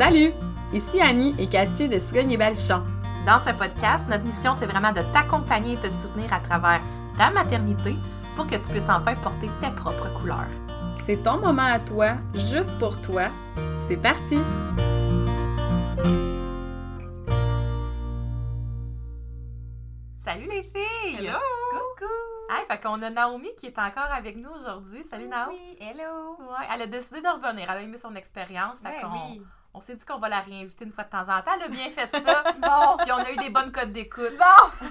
Salut! 0.00 0.32
Ici 0.72 0.98
Annie 1.02 1.34
et 1.38 1.46
Cathy 1.46 1.86
de 1.86 1.98
Cigogne 1.98 2.32
et 2.32 2.38
Balichon. 2.38 2.82
Dans 3.26 3.38
ce 3.38 3.50
podcast, 3.50 4.08
notre 4.08 4.24
mission, 4.24 4.54
c'est 4.54 4.64
vraiment 4.64 4.92
de 4.92 5.02
t'accompagner 5.12 5.74
et 5.74 5.76
te 5.76 5.90
soutenir 5.90 6.32
à 6.32 6.40
travers 6.40 6.80
ta 7.18 7.30
maternité 7.30 7.94
pour 8.34 8.46
que 8.46 8.54
tu 8.54 8.66
puisses 8.70 8.88
enfin 8.88 9.14
porter 9.16 9.50
tes 9.60 9.70
propres 9.76 10.08
couleurs. 10.18 10.48
C'est 11.04 11.22
ton 11.22 11.36
moment 11.36 11.66
à 11.66 11.78
toi, 11.78 12.14
juste 12.32 12.72
pour 12.78 12.98
toi. 13.02 13.28
C'est 13.88 13.98
parti! 13.98 14.38
Salut 20.24 20.48
les 20.48 20.62
filles! 20.62 21.26
Hello! 21.26 21.38
Coucou! 21.72 22.10
Hey, 22.48 22.64
fait 22.66 22.80
qu'on 22.80 23.02
a 23.02 23.10
Naomi 23.10 23.50
qui 23.54 23.66
est 23.66 23.78
encore 23.78 24.10
avec 24.10 24.34
nous 24.36 24.48
aujourd'hui. 24.48 25.04
Salut 25.04 25.28
Naomi! 25.28 25.58
Oui, 25.60 25.76
hello! 25.78 26.38
Ouais, 26.38 26.66
elle 26.72 26.80
a 26.80 26.86
décidé 26.86 27.20
de 27.20 27.28
revenir. 27.28 27.70
Elle 27.70 27.76
a 27.76 27.82
aimé 27.82 27.98
son 27.98 28.14
expérience. 28.14 28.78
Fait 28.78 28.88
Ben 28.88 29.00
qu'on 29.02 29.32
oui. 29.32 29.42
On 29.74 29.80
s'est 29.80 29.96
dit 29.96 30.04
qu'on 30.04 30.18
va 30.18 30.28
la 30.28 30.40
réinviter 30.40 30.84
une 30.84 30.92
fois 30.92 31.04
de 31.04 31.10
temps 31.10 31.28
en 31.28 31.42
temps. 31.42 31.52
Elle 31.56 31.64
a 31.64 31.68
bien 31.68 31.90
fait 31.90 32.10
ça. 32.10 32.44
Bon! 32.58 32.96
Puis 32.98 33.12
on 33.12 33.16
a 33.16 33.30
eu 33.30 33.36
des 33.36 33.50
bonnes 33.50 33.72
codes 33.72 33.92
d'écoute. 33.92 34.36
Bon! 34.38 34.88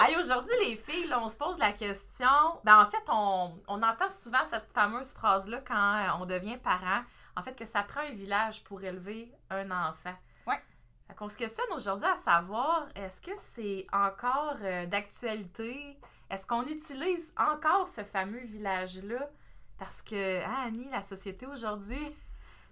Hey, 0.00 0.16
aujourd'hui, 0.16 0.52
les 0.60 0.76
filles, 0.76 1.08
là, 1.08 1.18
on 1.20 1.28
se 1.28 1.36
pose 1.36 1.58
la 1.58 1.72
question. 1.72 2.28
Ben, 2.62 2.80
en 2.80 2.88
fait, 2.88 3.02
on, 3.08 3.52
on 3.66 3.82
entend 3.82 4.08
souvent 4.08 4.44
cette 4.44 4.70
fameuse 4.72 5.10
phrase-là 5.10 5.60
quand 5.66 5.74
euh, 5.74 6.22
on 6.22 6.24
devient 6.24 6.56
parent. 6.56 7.02
En 7.34 7.42
fait, 7.42 7.56
que 7.56 7.64
ça 7.64 7.82
prend 7.82 8.02
un 8.02 8.12
village 8.12 8.62
pour 8.62 8.80
élever 8.84 9.32
un 9.50 9.68
enfant. 9.72 10.14
Fait 11.08 11.14
qu'on 11.14 11.28
se 11.28 11.36
questionne 11.36 11.72
aujourd'hui 11.74 12.06
à 12.06 12.16
savoir, 12.16 12.86
est-ce 12.94 13.22
que 13.22 13.30
c'est 13.54 13.86
encore 13.92 14.56
euh, 14.62 14.84
d'actualité? 14.86 15.98
Est-ce 16.30 16.46
qu'on 16.46 16.66
utilise 16.66 17.32
encore 17.38 17.88
ce 17.88 18.04
fameux 18.04 18.44
village-là? 18.44 19.30
Parce 19.78 20.02
que, 20.02 20.42
ah, 20.44 20.66
Annie, 20.66 20.88
la 20.90 21.00
société 21.00 21.46
aujourd'hui, 21.46 22.14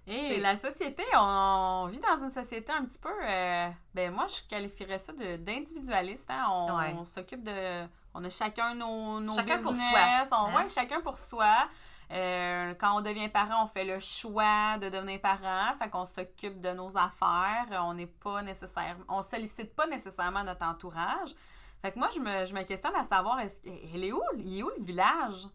Et 0.09 0.39
la 0.41 0.57
société, 0.57 1.03
on 1.17 1.89
vit 1.91 1.99
dans 1.99 2.17
une 2.23 2.31
société 2.31 2.71
un 2.73 2.85
petit 2.85 2.99
peu. 2.99 3.11
euh, 3.25 3.69
ben 3.93 4.13
moi, 4.15 4.27
je 4.29 4.49
qualifierais 4.49 4.99
ça 5.01 5.13
d'individualiste. 5.13 6.31
Hein? 6.31 6.47
On, 6.51 6.77
Ouais. 6.79 6.95
s'occupe 7.05 7.43
de. 7.43 7.87
On 8.15 8.25
a 8.25 8.31
chacun 8.31 8.75
nos, 8.75 9.21
nos 9.21 9.35
Chacun 9.35 9.59
pour 9.61 9.75
soi, 9.75 9.85
On, 10.31 10.35
hein? 10.35 10.55
ouais, 10.57 10.69
chacun 10.69 11.01
pour 11.01 11.19
soi. 11.19 11.69
Euh, 12.13 12.73
quand 12.79 12.97
on 12.97 13.01
devient 13.01 13.29
parent, 13.29 13.65
on 13.65 13.67
fait 13.67 13.85
le 13.85 13.99
choix 13.99 14.79
de 14.79 14.89
devenir 14.89 15.21
parent. 15.21 15.77
Fait 15.79 15.91
qu'on 15.91 16.07
s'occupe 16.07 16.61
de 16.61 16.71
nos 16.71 16.97
affaires. 16.97 17.67
On 17.83 17.95
n'est 17.95 18.07
pas 18.07 18.43
nécessairement. 18.43 19.05
On 19.09 19.23
sollicite 19.23 19.75
pas 19.75 19.89
nécessairement 19.89 20.45
notre 20.45 20.65
entourage. 20.65 21.31
Fait 21.83 21.91
que 21.93 21.99
moi, 21.99 22.09
je 22.15 22.21
me, 22.21 22.45
je 22.47 22.55
me 22.55 22.63
questionne 22.63 22.95
à 22.95 23.05
savoir, 23.05 23.41
est-ce, 23.41 23.57
elle 23.93 24.05
est 24.05 24.13
où? 24.13 24.23
Il 24.39 24.59
est 24.59 24.63
où 24.63 24.71
le 24.79 24.85
village? 24.85 25.47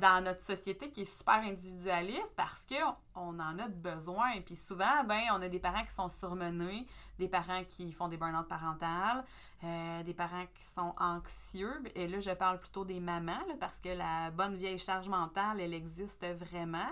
Dans 0.00 0.22
notre 0.24 0.42
société 0.42 0.90
qui 0.90 1.02
est 1.02 1.16
super 1.18 1.34
individualiste 1.36 2.32
parce 2.36 2.64
qu'on 2.66 2.94
on 3.14 3.38
en 3.40 3.58
a 3.58 3.68
besoin. 3.68 4.30
Et 4.32 4.40
puis 4.40 4.56
souvent, 4.56 5.04
ben, 5.04 5.22
on 5.32 5.42
a 5.42 5.48
des 5.48 5.58
parents 5.58 5.84
qui 5.84 5.92
sont 5.92 6.08
surmenés, 6.08 6.86
des 7.18 7.28
parents 7.28 7.64
qui 7.64 7.92
font 7.92 8.08
des 8.08 8.16
burn-out 8.16 8.46
parentales, 8.48 9.24
euh, 9.64 10.02
des 10.04 10.14
parents 10.14 10.46
qui 10.54 10.64
sont 10.64 10.94
anxieux. 10.98 11.82
Et 11.94 12.06
là, 12.08 12.20
je 12.20 12.30
parle 12.30 12.58
plutôt 12.60 12.84
des 12.84 13.00
mamans 13.00 13.44
là, 13.48 13.54
parce 13.58 13.78
que 13.78 13.88
la 13.88 14.30
bonne 14.30 14.54
vieille 14.56 14.78
charge 14.78 15.08
mentale, 15.08 15.60
elle 15.60 15.74
existe 15.74 16.24
vraiment. 16.26 16.88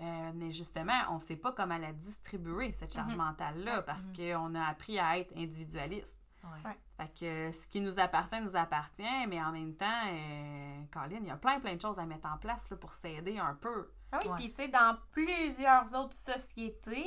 Euh, 0.00 0.30
mais 0.34 0.52
justement, 0.52 0.92
on 1.10 1.14
ne 1.14 1.20
sait 1.20 1.36
pas 1.36 1.52
comment 1.52 1.78
la 1.78 1.92
distribuer, 1.92 2.70
cette 2.72 2.92
charge 2.92 3.12
Mhm. 3.12 3.16
mentale-là, 3.18 3.80
parce 3.82 4.04
qu'on 4.14 4.54
a 4.54 4.64
appris 4.66 4.98
à 4.98 5.18
être 5.18 5.32
individualiste. 5.36 6.15
Ouais. 6.64 6.70
Ouais. 6.70 6.76
Fait 6.96 7.18
que 7.20 7.24
euh, 7.26 7.52
ce 7.52 7.66
qui 7.68 7.80
nous 7.80 7.98
appartient, 7.98 8.40
nous 8.40 8.56
appartient, 8.56 9.26
mais 9.28 9.42
en 9.42 9.52
même 9.52 9.74
temps, 9.74 9.86
euh, 10.08 10.82
Colin, 10.92 11.18
il 11.20 11.26
y 11.26 11.30
a 11.30 11.36
plein, 11.36 11.60
plein 11.60 11.74
de 11.76 11.80
choses 11.80 11.98
à 11.98 12.06
mettre 12.06 12.26
en 12.26 12.38
place 12.38 12.68
là, 12.70 12.76
pour 12.76 12.92
s'aider 12.92 13.38
un 13.38 13.54
peu. 13.54 13.90
Ah 14.12 14.18
oui, 14.22 14.30
puis 14.36 14.50
tu 14.52 14.62
sais, 14.62 14.68
dans 14.68 14.96
plusieurs 15.12 15.94
autres 15.94 16.14
sociétés, 16.14 17.06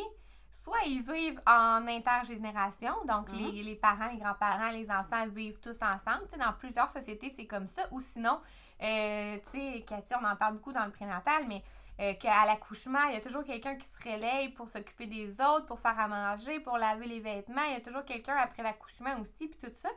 soit 0.52 0.82
ils 0.86 1.02
vivent 1.02 1.42
en 1.48 1.88
intergénération, 1.88 2.94
donc 3.06 3.30
Mhm. 3.30 3.36
les, 3.52 3.64
les 3.64 3.76
parents, 3.76 4.10
les 4.12 4.18
grands-parents, 4.18 4.72
les 4.72 4.90
enfants 4.92 5.28
vivent 5.28 5.60
tous 5.60 5.78
ensemble. 5.82 6.26
Tu 6.28 6.32
sais, 6.32 6.38
dans 6.46 6.54
plusieurs 6.54 6.90
sociétés, 6.90 7.32
c'est 7.36 7.48
comme 7.48 7.68
ça. 7.68 7.84
Ou 7.92 8.02
sinon, 8.02 8.40
euh, 8.82 9.38
tu 9.52 9.60
sais, 9.60 9.82
Cathy, 9.88 10.14
on 10.20 10.26
en 10.26 10.36
parle 10.36 10.56
beaucoup 10.56 10.72
dans 10.74 10.86
le 10.86 10.92
prénatal, 10.92 11.46
mais 11.48 11.64
euh, 12.00 12.14
qu'à 12.14 12.46
l'accouchement, 12.46 13.04
il 13.10 13.16
y 13.16 13.18
a 13.18 13.22
toujours 13.22 13.44
quelqu'un 13.44 13.76
qui 13.76 13.86
se 13.86 14.10
relaye 14.10 14.50
pour 14.50 14.70
s'occuper 14.70 15.08
des 15.08 15.42
autres, 15.42 15.66
pour 15.66 15.80
faire 15.80 16.00
à 16.00 16.08
manger, 16.08 16.60
pour 16.62 16.78
laver 16.78 17.08
les 17.08 17.20
vêtements. 17.20 17.64
Il 17.64 17.74
y 17.74 17.76
a 17.76 17.82
toujours 17.82 18.06
quelqu'un 18.06 18.38
après 18.38 18.64
l'accouchement 18.64 19.20
aussi, 19.20 19.48
puis 19.48 19.60
tout 19.62 19.76
ça. 19.76 19.90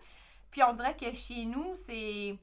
Puis 0.51 0.63
on 0.63 0.73
dirait 0.73 0.97
que 0.97 1.13
chez 1.13 1.45
nous, 1.47 1.75
c'est. 1.75 2.39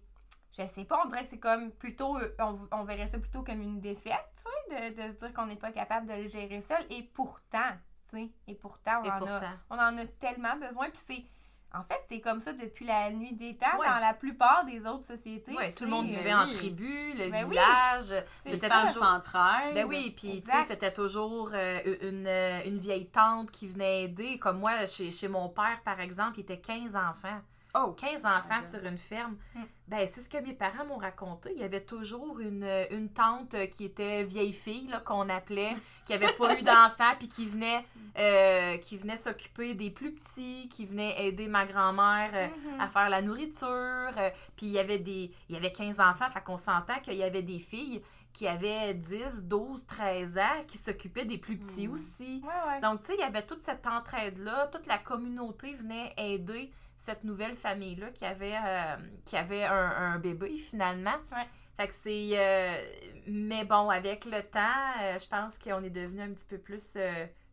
Je 0.57 0.65
sais 0.65 0.85
pas, 0.85 1.01
on 1.05 1.09
dirait 1.09 1.23
que 1.23 1.27
c'est 1.27 1.39
comme 1.39 1.71
plutôt. 1.71 2.17
On, 2.39 2.67
on 2.71 2.83
verrait 2.83 3.07
ça 3.07 3.19
plutôt 3.19 3.43
comme 3.43 3.61
une 3.61 3.81
défaite, 3.81 4.25
tu 4.37 4.75
sais, 4.75 4.91
de, 4.91 5.01
de 5.01 5.11
se 5.11 5.17
dire 5.17 5.33
qu'on 5.33 5.45
n'est 5.45 5.55
pas 5.55 5.71
capable 5.71 6.07
de 6.07 6.13
le 6.13 6.27
gérer 6.27 6.61
seul. 6.61 6.83
Et 6.89 7.03
pourtant, 7.03 7.71
tu 8.09 8.17
sais, 8.17 8.29
et 8.47 8.55
pourtant, 8.55 9.01
on, 9.01 9.03
Et 9.03 9.11
en, 9.11 9.27
A, 9.27 9.41
on 9.69 9.75
en 9.75 9.97
a 9.97 10.05
tellement 10.07 10.55
besoin. 10.55 10.89
Puis 10.89 11.01
c'est. 11.05 11.23
En 11.71 11.83
fait, 11.83 12.01
c'est 12.07 12.19
comme 12.19 12.39
ça 12.39 12.51
depuis 12.53 12.83
la 12.85 13.11
nuit 13.11 13.33
des 13.33 13.55
temps 13.55 13.77
Ouais. 13.79 13.87
dans 13.87 13.99
la 13.99 14.15
plupart 14.15 14.65
des 14.65 14.87
autres 14.87 15.03
sociétés. 15.03 15.53
Ouais, 15.55 15.71
tout 15.71 15.83
le 15.83 15.91
monde 15.91 16.07
vivait 16.07 16.23
ben 16.23 16.39
en 16.41 16.47
oui. 16.47 16.55
tribu, 16.55 17.13
le 17.13 17.29
Ben 17.29 17.43
oui. 17.43 17.49
village. 17.51 18.23
C'est 18.33 18.55
C'était 18.55 18.69
ça. 18.69 18.81
toujours- 18.87 19.03
s'entraide. 19.05 19.75
Ben 19.75 19.85
oui, 19.87 20.13
puis 20.17 20.41
c'était 20.65 20.91
toujours 20.91 21.51
euh, 21.53 21.79
une, 22.01 22.25
euh, 22.25 22.61
une 22.65 22.79
vieille 22.79 23.07
tante 23.09 23.51
qui 23.51 23.67
venait 23.67 24.05
aider. 24.05 24.39
Comme 24.39 24.57
moi, 24.59 24.85
chez, 24.87 25.11
chez 25.11 25.27
mon 25.27 25.47
père, 25.49 25.79
par 25.85 25.99
exemple, 25.99 26.39
il 26.39 26.41
était 26.41 26.57
15 26.59 26.95
enfants. 26.95 27.39
Oh! 27.75 27.93
15 27.97 28.25
enfants 28.25 28.61
sur 28.61 28.83
une 28.83 28.97
ferme. 28.97 29.37
Mm. 29.55 29.61
Ben, 29.87 30.07
c'est 30.07 30.21
ce 30.21 30.29
que 30.29 30.37
mes 30.37 30.53
parents 30.53 30.85
m'ont 30.85 30.97
raconté. 30.97 31.51
Il 31.55 31.59
y 31.61 31.63
avait 31.63 31.83
toujours 31.85 32.39
une, 32.39 32.67
une 32.91 33.09
tante 33.09 33.53
euh, 33.53 33.67
qui 33.67 33.85
était 33.85 34.23
vieille 34.23 34.53
fille, 34.53 34.91
qu'on 35.05 35.29
appelait, 35.29 35.75
qui 36.05 36.13
avait 36.13 36.33
pas 36.33 36.57
eu 36.59 36.63
d'enfants, 36.63 37.13
puis 37.17 37.27
qui 37.27 37.45
venait, 37.45 37.85
euh, 38.17 38.77
qui 38.77 38.97
venait 38.97 39.17
s'occuper 39.17 39.75
des 39.75 39.91
plus 39.91 40.13
petits, 40.13 40.67
qui 40.69 40.85
venait 40.85 41.25
aider 41.27 41.47
ma 41.47 41.65
grand-mère 41.65 42.31
euh, 42.33 42.47
Mhm. 42.47 42.79
à 42.81 42.87
faire 42.87 43.09
la 43.09 43.21
nourriture. 43.21 43.67
euh, 43.67 44.29
puis 44.55 44.65
il 44.67 44.71
y 44.71 44.79
avait 44.79 44.99
des 44.99 45.31
il 45.49 45.55
y 45.55 45.57
avait 45.57 45.71
15 45.71 45.99
enfants, 45.99 46.29
fait 46.31 46.41
qu'on 46.43 46.57
s'entend 46.57 46.99
qu'il 47.03 47.13
y 47.15 47.23
avait 47.23 47.43
des 47.43 47.59
filles 47.59 48.01
qui 48.33 48.47
avaient 48.47 48.93
10, 48.93 49.43
12, 49.45 49.85
13 49.87 50.37
ans 50.37 50.63
qui 50.67 50.77
s'occupaient 50.77 51.25
des 51.25 51.37
plus 51.39 51.57
petits 51.57 51.87
Mhm. 51.87 51.93
aussi. 51.93 52.43
Ouais, 52.43 52.71
ouais. 52.73 52.81
Donc, 52.81 53.01
tu 53.03 53.07
sais, 53.07 53.15
il 53.17 53.21
y 53.21 53.23
avait 53.23 53.45
toute 53.45 53.63
cette 53.63 53.85
entraide-là, 53.87 54.67
toute 54.67 54.85
la 54.87 54.97
communauté 54.99 55.73
venait 55.73 56.13
aider 56.17 56.71
cette 56.99 57.23
nouvelle 57.23 57.55
famille-là 57.55 58.07
qui 58.13 58.25
avait, 58.25 58.57
euh, 58.57 58.95
qui 59.25 59.37
avait 59.37 59.63
un, 59.63 59.73
un 60.13 60.19
bébé 60.19 60.57
finalement. 60.57 61.15
Ouais. 61.31 61.47
Fait 61.77 61.87
que 61.87 61.93
c'est. 61.93 62.31
euh, 62.33 62.75
mais 63.25 63.63
bon, 63.63 63.89
avec 63.89 64.25
le 64.25 64.43
temps, 64.43 64.59
euh, 65.01 65.17
je 65.17 65.27
pense 65.27 65.57
qu'on 65.57 65.81
est 65.83 65.89
devenu 65.89 66.21
un 66.21 66.33
petit 66.33 66.45
peu 66.47 66.57
plus 66.57 66.97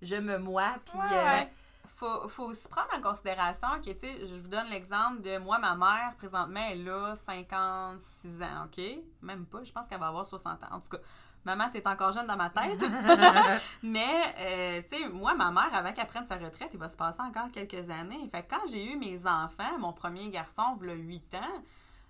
je 0.03 0.17
me 0.17 0.39
moi. 0.39 0.75
Puis. 0.85 0.99
Ouais, 0.99 1.25
ouais. 1.25 1.49
Faut, 1.97 2.29
faut 2.29 2.45
aussi 2.45 2.69
prendre 2.69 2.89
en 2.95 3.01
considération 3.01 3.69
que, 3.83 3.91
tu 3.91 4.01
sais, 4.01 4.27
je 4.27 4.35
vous 4.35 4.49
donne 4.49 4.69
l'exemple 4.69 5.23
de 5.23 5.39
moi, 5.39 5.59
ma 5.59 5.75
mère, 5.75 6.15
présentement, 6.19 6.61
elle 6.71 6.87
a 6.89 7.17
56 7.17 8.43
ans, 8.43 8.67
OK? 8.67 8.85
Même 9.23 9.47
pas, 9.47 9.65
je 9.65 9.73
pense 9.73 9.87
qu'elle 9.87 10.01
va 10.01 10.09
avoir 10.09 10.27
60 10.27 10.63
ans. 10.63 10.67
En 10.73 10.81
tout 10.81 10.91
cas, 10.91 10.99
maman, 11.47 11.71
t'es 11.73 11.87
encore 11.89 12.13
jeune 12.13 12.27
dans 12.27 12.37
ma 12.37 12.51
tête. 12.51 12.83
Mais, 13.83 14.35
euh, 14.39 14.83
tu 14.91 14.99
sais, 14.99 15.09
moi, 15.09 15.35
ma 15.35 15.51
mère, 15.51 15.75
avant 15.75 15.93
qu'elle 15.95 16.07
prenne 16.07 16.27
sa 16.27 16.37
retraite, 16.37 16.69
il 16.75 16.79
va 16.79 16.91
se 16.91 16.97
passer 16.99 17.23
encore 17.23 17.51
quelques 17.51 17.89
années. 17.89 18.29
Fait 18.31 18.43
que 18.43 18.51
quand 18.51 18.67
j'ai 18.71 18.93
eu 18.93 18.97
mes 18.99 19.27
enfants, 19.27 19.79
mon 19.79 19.95
premier 19.95 20.29
garçon, 20.29 20.79
il 20.83 20.91
a 20.91 20.95
8 20.95 21.35
ans, 21.37 21.63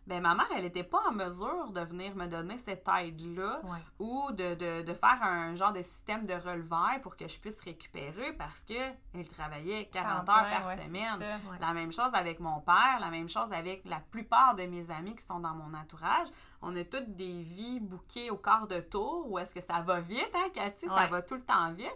ben 0.06 0.22
ma 0.22 0.34
mère, 0.36 0.46
elle 0.54 0.62
n'était 0.62 0.84
pas 0.84 1.00
en 1.08 1.12
mesure 1.12 1.72
de 1.72 1.80
venir 1.80 2.14
me 2.14 2.26
donner 2.28 2.58
cette 2.58 2.86
aide-là 2.88 3.60
Ouais. 3.64 3.78
ou 3.98 4.30
de, 4.30 4.54
de, 4.54 4.82
de 4.82 4.94
faire 4.94 5.18
un 5.22 5.54
genre 5.56 5.72
de 5.72 5.82
système 5.82 6.26
de 6.26 6.34
releveur 6.34 7.00
pour 7.02 7.16
que 7.16 7.26
je 7.26 7.38
puisse 7.40 7.60
récupérer 7.62 8.32
parce 8.34 8.60
que 8.60 8.74
elle 9.14 9.26
travaillait 9.28 9.86
40 9.92 10.28
heures 10.28 10.48
par 10.48 10.66
Ouais, 10.68 10.84
semaine. 10.84 11.18
ça. 11.18 11.50
Ouais. 11.50 11.58
La 11.60 11.72
même 11.72 11.92
chose 11.92 12.10
avec 12.12 12.38
mon 12.40 12.60
père, 12.60 12.98
la 13.00 13.10
même 13.10 13.28
chose 13.28 13.52
avec 13.52 13.82
la 13.84 13.98
plupart 13.98 14.54
de 14.54 14.62
mes 14.64 14.90
amis 14.92 15.16
qui 15.16 15.24
sont 15.24 15.40
dans 15.40 15.54
mon 15.54 15.74
entourage. 15.76 16.28
On 16.62 16.74
a 16.76 16.84
toutes 16.84 17.16
des 17.16 17.42
vies 17.42 17.80
bouquées 17.80 18.30
au 18.30 18.36
quart 18.36 18.66
de 18.68 18.80
tour 18.80 19.26
où 19.30 19.38
est-ce 19.38 19.54
que 19.54 19.60
ça 19.60 19.80
va 19.82 20.00
vite, 20.00 20.30
hein, 20.34 20.48
Cathy? 20.54 20.86
Ça 20.86 21.06
va 21.06 21.20
tout 21.22 21.34
le 21.34 21.44
temps 21.44 21.72
vite. 21.72 21.90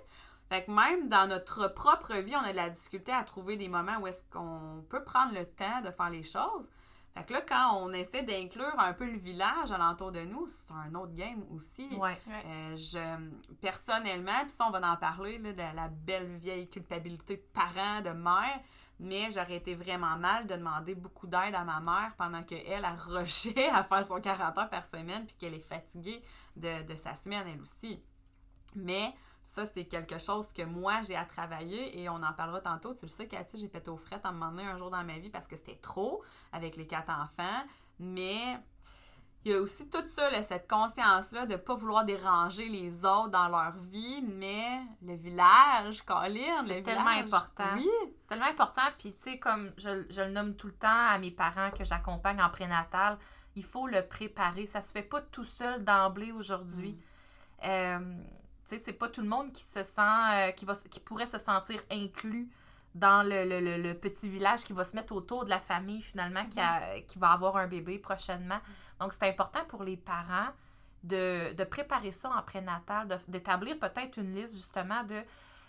Fait 0.49 0.65
que 0.65 0.71
même 0.73 1.09
dans 1.09 1.29
notre 1.29 1.69
propre 1.69 2.15
vie, 2.17 2.35
on 2.35 2.41
a 2.43 2.51
de 2.51 2.57
la 2.57 2.71
difficulté 2.71 3.13
à 3.13 3.23
trouver 3.23 3.57
des 3.57 3.69
moments 3.69 3.99
où 4.01 4.09
est-ce 4.09 4.21
qu'on 4.33 4.85
peut 4.91 5.05
prendre 5.05 5.33
le 5.33 5.47
temps 5.47 5.81
de 5.85 5.93
faire 5.93 6.11
les 6.11 6.25
choses. 6.25 6.69
Fait 7.15 7.25
que 7.25 7.33
là, 7.33 7.41
quand 7.41 7.77
on 7.79 7.93
essaie 7.93 8.23
d'inclure 8.23 8.79
un 8.79 8.93
peu 8.93 9.05
le 9.05 9.19
village 9.19 9.73
alentour 9.73 10.13
de 10.13 10.21
nous, 10.21 10.47
c'est 10.49 10.73
un 10.73 10.95
autre 10.95 11.13
game 11.13 11.45
aussi. 11.51 11.89
Ouais. 11.97 12.17
Euh, 12.29 12.77
je, 12.77 13.55
personnellement, 13.61 14.41
puis 14.43 14.51
ça, 14.51 14.67
on 14.69 14.71
va 14.71 14.93
en 14.93 14.97
parler, 14.97 15.39
là, 15.39 15.53
de 15.53 15.77
la 15.77 15.89
belle 15.89 16.37
vieille 16.37 16.69
culpabilité 16.69 17.37
de 17.37 17.45
parent, 17.53 18.01
de 18.01 18.11
mère, 18.11 18.61
mais 19.01 19.33
j'aurais 19.33 19.57
été 19.57 19.75
vraiment 19.75 20.17
mal 20.17 20.47
de 20.47 20.55
demander 20.55 20.95
beaucoup 20.95 21.27
d'aide 21.27 21.55
à 21.55 21.65
ma 21.65 21.81
mère 21.81 22.15
pendant 22.17 22.45
qu'elle 22.45 22.85
a 22.85 22.95
rushé 22.95 23.69
à 23.71 23.83
faire 23.83 24.05
son 24.05 24.21
40 24.21 24.59
heures 24.59 24.71
par 24.71 24.87
semaine, 24.87 25.27
puis 25.27 25.35
qu'elle 25.37 25.55
est 25.55 25.69
fatiguée 25.69 26.23
de, 26.55 26.83
de 26.83 26.95
sa 26.95 27.17
semaine, 27.17 27.47
elle 27.49 27.61
aussi. 27.61 28.01
Mais 28.77 29.15
ça, 29.51 29.67
c'est 29.67 29.85
quelque 29.85 30.19
chose 30.19 30.53
que 30.53 30.63
moi, 30.63 31.01
j'ai 31.03 31.17
à 31.17 31.25
travailler 31.25 32.01
et 32.01 32.09
on 32.09 32.23
en 32.23 32.33
parlera 32.33 32.61
tantôt. 32.61 32.95
Tu 32.95 33.07
le 33.07 33.11
sais, 33.11 33.27
Cathy, 33.27 33.59
j'ai 33.59 33.69
pété 33.69 33.91
aux 33.91 33.97
frettes 33.97 34.25
à 34.25 34.29
un 34.29 34.33
moment 34.33 34.53
donné 34.53 34.65
un 34.65 34.79
jour 34.79 34.91
dans 34.91 35.03
ma 35.03 35.19
vie 35.19 35.29
parce 35.29 35.49
que 35.49 35.57
c'était 35.57 35.81
trop 35.83 36.23
avec 36.53 36.77
les 36.77 36.87
quatre 36.87 37.11
enfants. 37.11 37.65
Mais 37.99 38.57
il 39.45 39.51
y 39.51 39.55
a 39.55 39.61
aussi 39.61 39.91
tout 39.91 40.07
ça, 40.15 40.31
là, 40.31 40.45
cette 40.45 40.69
conscience-là 40.69 41.47
de 41.47 41.55
ne 41.55 41.57
pas 41.57 41.75
vouloir 41.75 42.05
déranger 42.05 42.69
les 42.69 43.05
autres 43.05 43.31
dans 43.31 43.49
leur 43.49 43.73
vie, 43.73 44.23
mais 44.23 44.83
le 45.03 45.15
village, 45.15 46.03
Colin, 46.03 46.63
le 46.63 46.67
village. 46.67 46.83
tellement 46.85 47.09
important. 47.09 47.75
Oui. 47.75 47.91
C'est 48.05 48.27
tellement 48.29 48.51
important. 48.51 48.83
Puis, 48.99 49.15
tu 49.15 49.33
sais, 49.33 49.39
comme 49.41 49.73
je, 49.79 50.07
je 50.11 50.23
le 50.23 50.31
nomme 50.31 50.55
tout 50.55 50.69
le 50.69 50.75
temps 50.75 51.07
à 51.09 51.19
mes 51.19 51.33
parents 51.33 51.73
que 51.73 51.83
j'accompagne 51.83 52.41
en 52.41 52.51
prénatal, 52.51 53.19
il 53.57 53.65
faut 53.65 53.89
le 53.89 54.07
préparer. 54.07 54.67
Ça 54.67 54.81
se 54.81 54.93
fait 54.93 55.03
pas 55.03 55.23
tout 55.23 55.45
seul 55.45 55.85
d'emblée 55.85 56.31
aujourd'hui. 56.31 56.97
Euh, 57.65 57.99
tu 58.71 58.77
sais, 58.77 58.83
c'est 58.85 58.93
pas 58.93 59.09
tout 59.09 59.21
le 59.23 59.29
monde 59.29 59.53
qui 59.53 59.63
se 59.65 59.83
sent, 59.83 60.01
euh, 60.33 60.51
qui, 60.53 60.65
va, 60.65 60.73
s- 60.73 60.87
qui 60.91 61.01
pourrait 61.01 61.27
se 61.27 61.39
sentir 61.39 61.81
inclus 61.91 62.49
dans 62.95 63.23
le, 63.23 63.45
le- 63.45 63.61
le- 63.61 63.83
le 63.83 63.95
petit 63.95 64.29
village 64.29 64.65
qui 64.65 64.73
va 64.73 64.85
se 64.85 64.97
mettre 64.97 65.13
autour 65.15 65.45
de 65.45 65.51
la 65.51 65.61
famille 65.61 66.03
finalement 66.03 66.45
qui, 66.47 66.61
a- 66.61 67.01
qui 67.01 67.19
va 67.19 67.31
avoir 67.31 67.57
un 67.57 67.67
bébé 67.67 67.99
prochainement. 67.99 68.59
Donc, 68.99 69.13
c'est 69.13 69.29
important 69.29 69.61
pour 69.69 69.85
les 69.85 69.97
parents 69.97 70.49
de, 71.05 71.53
de 71.55 71.65
préparer 71.65 72.13
ça 72.13 72.31
en 72.31 72.43
prénatal, 72.43 73.21
d'établir 73.29 73.79
peut-être 73.79 74.19
une 74.19 74.35
liste 74.35 74.55
justement 74.55 75.03
de 75.05 75.23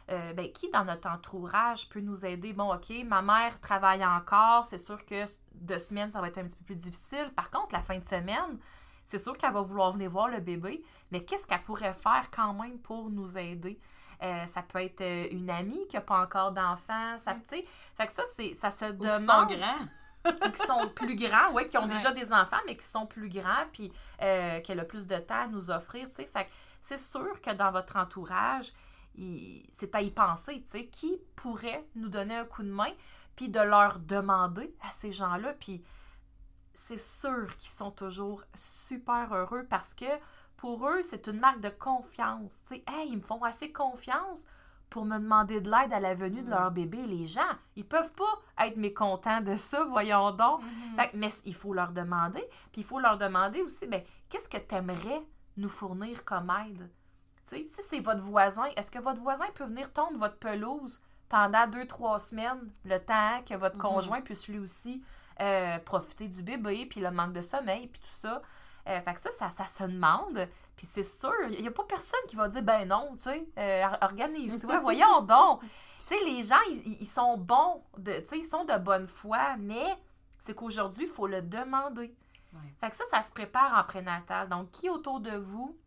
euh, 0.10 0.34
ben, 0.34 0.52
qui 0.52 0.70
dans 0.72 0.84
notre 0.84 1.08
entourage 1.10 1.88
peut 1.90 2.02
nous 2.02 2.26
aider? 2.26 2.54
Bon, 2.54 2.74
OK, 2.74 2.92
ma 3.06 3.22
mère 3.22 3.60
travaille 3.62 4.04
encore, 4.06 4.66
c'est 4.66 4.80
sûr 4.80 5.06
que 5.06 5.24
de 5.54 5.78
semaine, 5.78 6.12
ça 6.12 6.20
va 6.20 6.28
être 6.28 6.40
un 6.40 6.44
petit 6.46 6.58
peu 6.58 6.66
plus 6.66 6.76
difficile. 6.76 7.32
Par 7.36 7.50
contre, 7.50 7.74
la 7.74 7.82
fin 7.82 7.98
de 7.98 8.06
semaine, 8.06 8.60
c'est 9.12 9.20
sûr 9.20 9.38
qu'elle 9.38 9.52
va 9.54 9.62
vouloir 9.62 9.92
venir 9.92 10.10
voir 10.10 10.30
le 10.30 10.40
bébé, 10.40 10.82
mais 11.12 11.24
qu'est-ce 11.26 11.46
qu'elle 11.46 11.62
pourrait 11.64 11.94
faire 11.94 12.30
quand 12.34 12.54
même 12.54 12.80
pour 12.80 13.10
nous 13.10 13.38
aider? 13.38 13.78
Euh, 14.24 14.46
ça 14.46 14.62
peut 14.62 14.80
être 14.82 15.02
euh, 15.02 15.28
une 15.32 15.50
amie 15.50 15.86
qui 15.90 15.96
n'a 15.98 16.02
pas 16.02 16.22
encore 16.22 16.52
d'enfant, 16.54 17.18
ça, 17.18 17.34
tu 17.34 17.58
sais. 17.58 17.66
Fait 17.98 18.08
que 18.08 18.14
ça, 18.14 18.24
c'est, 18.34 18.54
ça 18.54 18.72
se 18.72 18.86
Ou 18.86 18.98
qui 19.00 19.08
sont 19.08 19.20
demande 19.20 19.52
grands. 19.52 20.32
qui 20.52 20.66
sont 20.66 20.88
plus 20.96 21.16
grands, 21.16 21.52
ouais, 21.54 21.66
qui 21.68 21.78
ont 21.78 21.82
Ouais. 21.84 21.90
déjà 21.90 22.12
des 22.14 22.32
enfants, 22.32 22.60
mais 22.68 22.78
qui 22.78 22.86
sont 22.86 23.06
plus 23.08 23.28
grands, 23.28 23.66
puis 23.74 23.92
euh, 24.22 24.62
qu'elle 24.62 24.80
a 24.80 24.86
plus 24.86 25.08
de 25.08 25.18
temps 25.18 25.42
à 25.44 25.48
nous 25.48 25.72
offrir, 25.72 26.08
tu 26.10 26.18
sais. 26.18 26.26
Fait 26.28 26.46
que 26.46 26.50
c'est 26.82 27.00
sûr 27.00 27.42
que 27.42 27.52
dans 27.54 27.72
votre 27.72 27.98
entourage, 27.98 28.72
il- 29.16 29.66
c'est 29.74 29.94
à 29.96 30.02
y 30.02 30.12
penser, 30.12 30.64
tu 30.64 30.72
sais. 30.78 30.86
Qui 30.86 31.20
pourrait 31.36 31.86
nous 31.96 32.08
donner 32.08 32.36
un 32.38 32.46
coup 32.46 32.64
de 32.64 32.70
main, 32.72 32.92
puis 33.36 33.50
de 33.50 33.60
leur 33.60 34.00
demander 34.00 34.74
à 34.88 34.92
ces 34.92 35.12
gens-là, 35.12 35.54
puis 35.60 35.84
c'est 36.74 37.00
sûr 37.00 37.48
qu'ils 37.58 37.70
sont 37.70 37.92
toujours 37.92 38.44
super 38.56 39.34
heureux 39.34 39.66
parce 39.70 39.94
que 39.94 40.06
pour 40.58 40.88
eux, 40.88 41.02
c'est 41.04 41.28
une 41.28 41.40
marque 41.40 41.60
de 41.62 41.70
confiance. 41.70 42.64
Tu 42.68 42.76
sais, 42.76 42.84
hey, 42.88 43.10
ils 43.10 43.18
me 43.18 43.22
font 43.22 43.44
assez 43.44 43.72
confiance 43.72 44.46
pour 44.90 45.06
me 45.06 45.18
demander 45.18 45.62
de 45.62 45.72
l'aide 45.72 45.94
à 45.94 46.00
la 46.00 46.14
venue 46.14 46.44
de 46.44 46.50
leur 46.50 46.70
bébé. 46.70 47.06
Les 47.08 47.26
gens, 47.26 47.42
ils 47.76 47.88
peuvent 47.88 48.12
pas 48.14 48.66
être 48.66 48.78
mécontents 48.78 49.42
de 49.42 49.56
ça, 49.56 49.84
voyons 49.86 50.32
donc. 50.32 50.62
Fait 50.98 51.10
que- 51.10 51.18
mais 51.18 51.30
il 51.46 51.56
faut 51.56 51.74
leur 51.74 51.92
demander. 51.92 52.44
Puis 52.72 52.82
il 52.82 52.84
faut 52.84 53.00
leur 53.00 53.18
demander 53.18 53.62
aussi, 53.62 53.88
ben, 53.88 54.04
qu'est-ce 54.30 54.50
que 54.50 54.58
tu 54.58 54.76
aimerais 54.76 55.24
nous 55.58 55.70
fournir 55.70 56.24
comme 56.26 56.52
aide? 56.68 56.90
Si 57.46 57.68
c'est 57.68 58.00
votre 58.00 58.22
voisin, 58.22 58.66
est-ce 58.78 58.92
que 58.92 59.00
votre 59.00 59.20
voisin 59.22 59.46
peut 59.56 59.66
venir 59.66 59.92
tondre 59.92 60.18
votre 60.18 60.38
pelouse 60.38 61.02
pendant 61.28 61.68
deux, 61.68 61.88
trois 61.88 62.20
semaines, 62.20 62.72
le 62.86 62.98
temps 63.00 63.42
que 63.46 63.56
votre 63.56 63.76
Mhm. 63.78 63.82
conjoint 63.82 64.22
puisse 64.22 64.48
lui 64.48 64.60
aussi 64.60 65.02
euh, 65.42 65.80
profiter 65.80 66.28
du 66.28 66.44
bébé, 66.44 66.86
puis 66.86 67.00
le 67.02 67.12
manque 67.12 67.34
de 67.34 67.42
sommeil, 67.42 67.88
puis 67.88 68.02
tout 68.02 68.14
ça. 68.14 68.42
Euh, 68.88 69.02
fait 69.02 69.14
que 69.14 69.20
ça, 69.20 69.30
ça, 69.32 69.50
ça 69.50 69.68
se 69.68 69.84
demande. 69.84 70.48
Puis 70.76 70.88
c'est 70.88 71.04
sûr, 71.04 71.34
il 71.52 71.62
n'y 71.62 71.68
a 71.68 71.72
pas 71.72 71.84
personne 71.84 72.20
qui 72.28 72.36
va 72.36 72.48
dire, 72.48 72.64
ben 72.64 72.88
non, 72.88 73.16
tu 73.18 73.24
sais, 73.30 73.48
euh, 73.58 73.84
or- 73.86 73.98
organise-toi, 74.02 74.80
voyons 74.82 75.22
donc. 75.22 75.62
Tu 76.08 76.18
sais, 76.18 76.24
les 76.26 76.42
gens, 76.42 76.60
ils, 76.70 76.98
ils 77.02 77.08
sont 77.08 77.38
bons, 77.38 77.84
tu 78.04 78.12
sais, 78.26 78.38
ils 78.40 78.44
sont 78.44 78.66
de 78.66 78.78
bonne 78.78 79.08
foi, 79.08 79.56
mais 79.58 79.96
c'est 80.40 80.56
qu'aujourd'hui, 80.56 81.04
il 81.04 81.10
faut 81.12 81.28
le 81.28 81.42
demander. 81.42 82.16
Ouais. 82.54 82.74
Fait 82.80 82.90
que 82.90 82.96
ça, 82.96 83.04
ça 83.12 83.24
se 83.24 83.32
prépare 83.32 83.78
en 83.78 83.84
prénatal. 83.84 84.50
Donc, 84.50 84.72
qui 84.72 84.90
autour 84.90 85.20
de 85.20 85.38
vous 85.38 85.78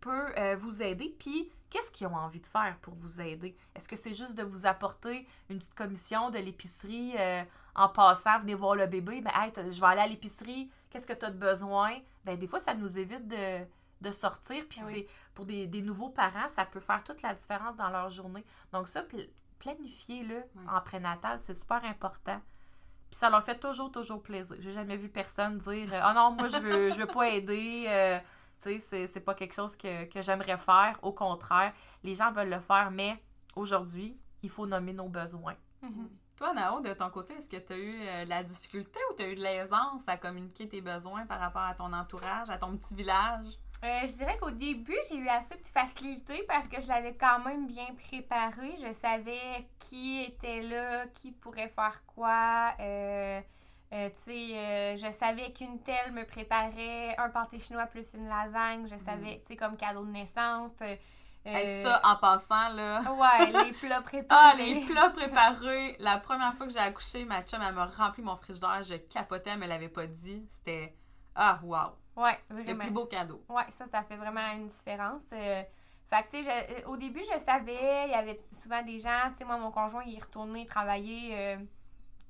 peut 0.00 0.28
euh, 0.38 0.56
vous 0.56 0.82
aider? 0.82 1.14
Puis, 1.18 1.50
qu'est-ce 1.70 1.90
qu'ils 1.90 2.06
ont 2.06 2.14
envie 2.14 2.40
de 2.40 2.46
faire 2.46 2.76
pour 2.82 2.94
vous 2.94 3.20
aider? 3.20 3.56
Est-ce 3.74 3.88
que 3.88 3.96
c'est 3.96 4.14
juste 4.14 4.34
de 4.34 4.42
vous 4.42 4.66
apporter 4.66 5.26
une 5.48 5.58
petite 5.58 5.74
commission 5.74 6.30
de 6.30 6.38
l'épicerie 6.38 7.14
en 7.74 7.88
passant, 7.88 8.38
venez 8.40 8.54
voir 8.54 8.74
le 8.74 8.86
bébé? 8.86 9.20
Ben, 9.20 9.30
hey, 9.34 9.52
je 9.70 9.80
vais 9.80 9.86
aller 9.86 10.00
à 10.00 10.06
l'épicerie, 10.06 10.70
qu'est-ce 10.90 11.06
que 11.06 11.12
tu 11.12 11.24
as 11.24 11.30
de 11.30 11.38
besoin? 11.38 11.92
Ben, 12.24 12.36
des 12.38 12.46
fois, 12.46 12.60
ça 12.60 12.74
nous 12.74 12.98
évite 12.98 13.26
de, 13.28 13.64
de 14.00 14.10
sortir. 14.10 14.64
Puis, 14.68 14.80
Oui. 14.86 14.92
c'est 14.92 15.08
pour 15.34 15.44
des, 15.46 15.66
des 15.66 15.82
nouveaux 15.82 16.10
parents, 16.10 16.48
ça 16.48 16.64
peut 16.64 16.80
faire 16.80 17.02
toute 17.04 17.22
la 17.22 17.34
différence 17.34 17.76
dans 17.76 17.90
leur 17.90 18.08
journée. 18.10 18.44
Donc, 18.72 18.88
ça, 18.88 19.02
pl- 19.02 19.30
planifiez-le 19.58 20.42
en 20.68 20.80
prénatal, 20.80 21.38
c'est 21.40 21.54
super 21.54 21.84
important. 21.84 22.40
Puis 23.10 23.18
ça 23.18 23.28
leur 23.28 23.42
fait 23.44 23.58
toujours, 23.58 23.90
toujours 23.90 24.22
plaisir. 24.22 24.56
J'ai 24.60 24.72
jamais 24.72 24.96
vu 24.96 25.08
personne 25.08 25.58
dire 25.58 25.88
Ah 26.00 26.14
non, 26.14 26.30
moi 26.30 26.46
je 26.48 26.58
veux, 26.58 26.92
je 26.92 26.98
veux 26.98 27.06
pas 27.06 27.28
aider. 27.28 27.84
euh, 27.88 28.18
tu 28.62 28.68
sais, 28.74 28.78
c'est- 28.78 29.06
c'est 29.08 29.20
pas 29.20 29.34
quelque 29.34 29.54
chose 29.54 29.74
que, 29.76 30.04
que 30.04 30.22
j'aimerais 30.22 30.56
faire. 30.56 30.96
Au 31.02 31.12
contraire, 31.12 31.72
les 32.04 32.14
gens 32.14 32.30
veulent 32.30 32.50
le 32.50 32.60
faire, 32.60 32.90
mais 32.92 33.20
aujourd'hui, 33.56 34.16
il 34.42 34.48
faut 34.50 34.66
nommer 34.66 34.92
nos 34.92 35.08
besoins. 35.08 35.56
Mhm. 35.82 36.08
Toi, 36.40 36.54
Nao, 36.54 36.80
de 36.80 36.94
ton 36.94 37.10
côté, 37.10 37.34
est-ce 37.34 37.50
que 37.50 37.58
tu 37.58 37.72
as 37.74 37.76
eu 37.76 38.00
euh, 38.00 38.24
la 38.24 38.42
difficulté 38.42 38.98
ou 39.10 39.14
tu 39.14 39.22
as 39.22 39.28
eu 39.28 39.36
de 39.36 39.42
l'aisance 39.42 40.00
à 40.06 40.16
communiquer 40.16 40.66
tes 40.66 40.80
besoins 40.80 41.26
par 41.26 41.38
rapport 41.38 41.60
à 41.60 41.74
ton 41.74 41.92
entourage, 41.92 42.48
à 42.48 42.56
ton 42.56 42.78
petit 42.78 42.94
village? 42.94 43.46
Euh, 43.84 44.00
je 44.04 44.12
dirais 44.14 44.38
qu'au 44.40 44.50
début, 44.50 44.96
j'ai 45.10 45.18
eu 45.18 45.28
assez 45.28 45.56
de 45.56 45.66
facilité 45.66 46.42
parce 46.48 46.66
que 46.66 46.80
je 46.80 46.88
l'avais 46.88 47.12
quand 47.12 47.40
même 47.40 47.66
bien 47.66 47.88
préparé. 48.08 48.74
Je 48.78 48.90
savais 48.90 49.68
qui 49.80 50.22
était 50.22 50.62
là, 50.62 51.04
qui 51.12 51.32
pourrait 51.32 51.68
faire 51.68 52.02
quoi. 52.06 52.72
Euh, 52.80 53.42
euh, 53.92 54.08
tu 54.08 54.32
sais, 54.32 54.96
je 54.96 55.12
savais 55.18 55.52
qu'une 55.52 55.78
telle 55.80 56.12
me 56.12 56.24
préparait 56.24 57.18
un 57.18 57.28
pâté 57.28 57.58
chinois 57.58 57.84
plus 57.84 58.14
une 58.14 58.28
lasagne. 58.28 58.88
Je 58.90 58.96
savais, 58.96 59.42
tu 59.44 59.48
sais, 59.48 59.56
comme 59.56 59.76
cadeau 59.76 60.06
de 60.06 60.10
naissance. 60.10 60.72
Euh, 61.46 61.50
Hey, 61.54 61.82
ça, 61.84 62.00
en 62.04 62.16
passant, 62.16 62.68
là. 62.70 63.00
Ouais, 63.12 63.64
les 63.64 63.72
plats 63.80 63.98
Ah, 63.98 64.02
préparés. 64.02 64.74
les 64.74 64.84
plats 64.86 65.10
préparés. 65.10 65.96
La 66.00 66.18
première 66.18 66.54
fois 66.54 66.66
que 66.66 66.72
j'ai 66.72 66.78
accouché, 66.78 67.24
ma 67.24 67.42
chum, 67.42 67.62
elle 67.62 67.74
m'a 67.74 67.86
rempli 67.86 68.22
mon 68.22 68.36
frigidaire. 68.36 68.82
Je 68.82 68.96
capotais, 68.96 69.50
elle 69.50 69.58
me 69.58 69.66
l'avait 69.66 69.88
pas 69.88 70.06
dit. 70.06 70.46
C'était. 70.50 70.94
Ah, 71.34 71.58
wow. 71.62 71.96
Ouais, 72.16 72.38
Le 72.50 72.62
vraiment. 72.62 72.80
plus 72.84 72.90
beau 72.90 73.06
cadeau. 73.06 73.42
Ouais, 73.48 73.64
ça, 73.70 73.86
ça 73.86 74.02
fait 74.02 74.16
vraiment 74.16 74.52
une 74.52 74.66
différence. 74.66 75.22
Euh, 75.32 75.62
fait 76.08 76.22
que, 76.24 76.36
tu 76.36 76.42
sais, 76.42 76.84
au 76.86 76.96
début, 76.96 77.20
je 77.22 77.38
savais, 77.38 78.06
il 78.06 78.10
y 78.10 78.14
avait 78.14 78.40
souvent 78.52 78.82
des 78.82 78.98
gens, 78.98 79.30
tu 79.30 79.38
sais, 79.38 79.44
moi, 79.44 79.56
mon 79.56 79.70
conjoint, 79.70 80.02
il 80.04 80.16
est 80.16 80.22
retourné 80.22 80.66
travailler 80.66 81.30
euh, 81.38 81.56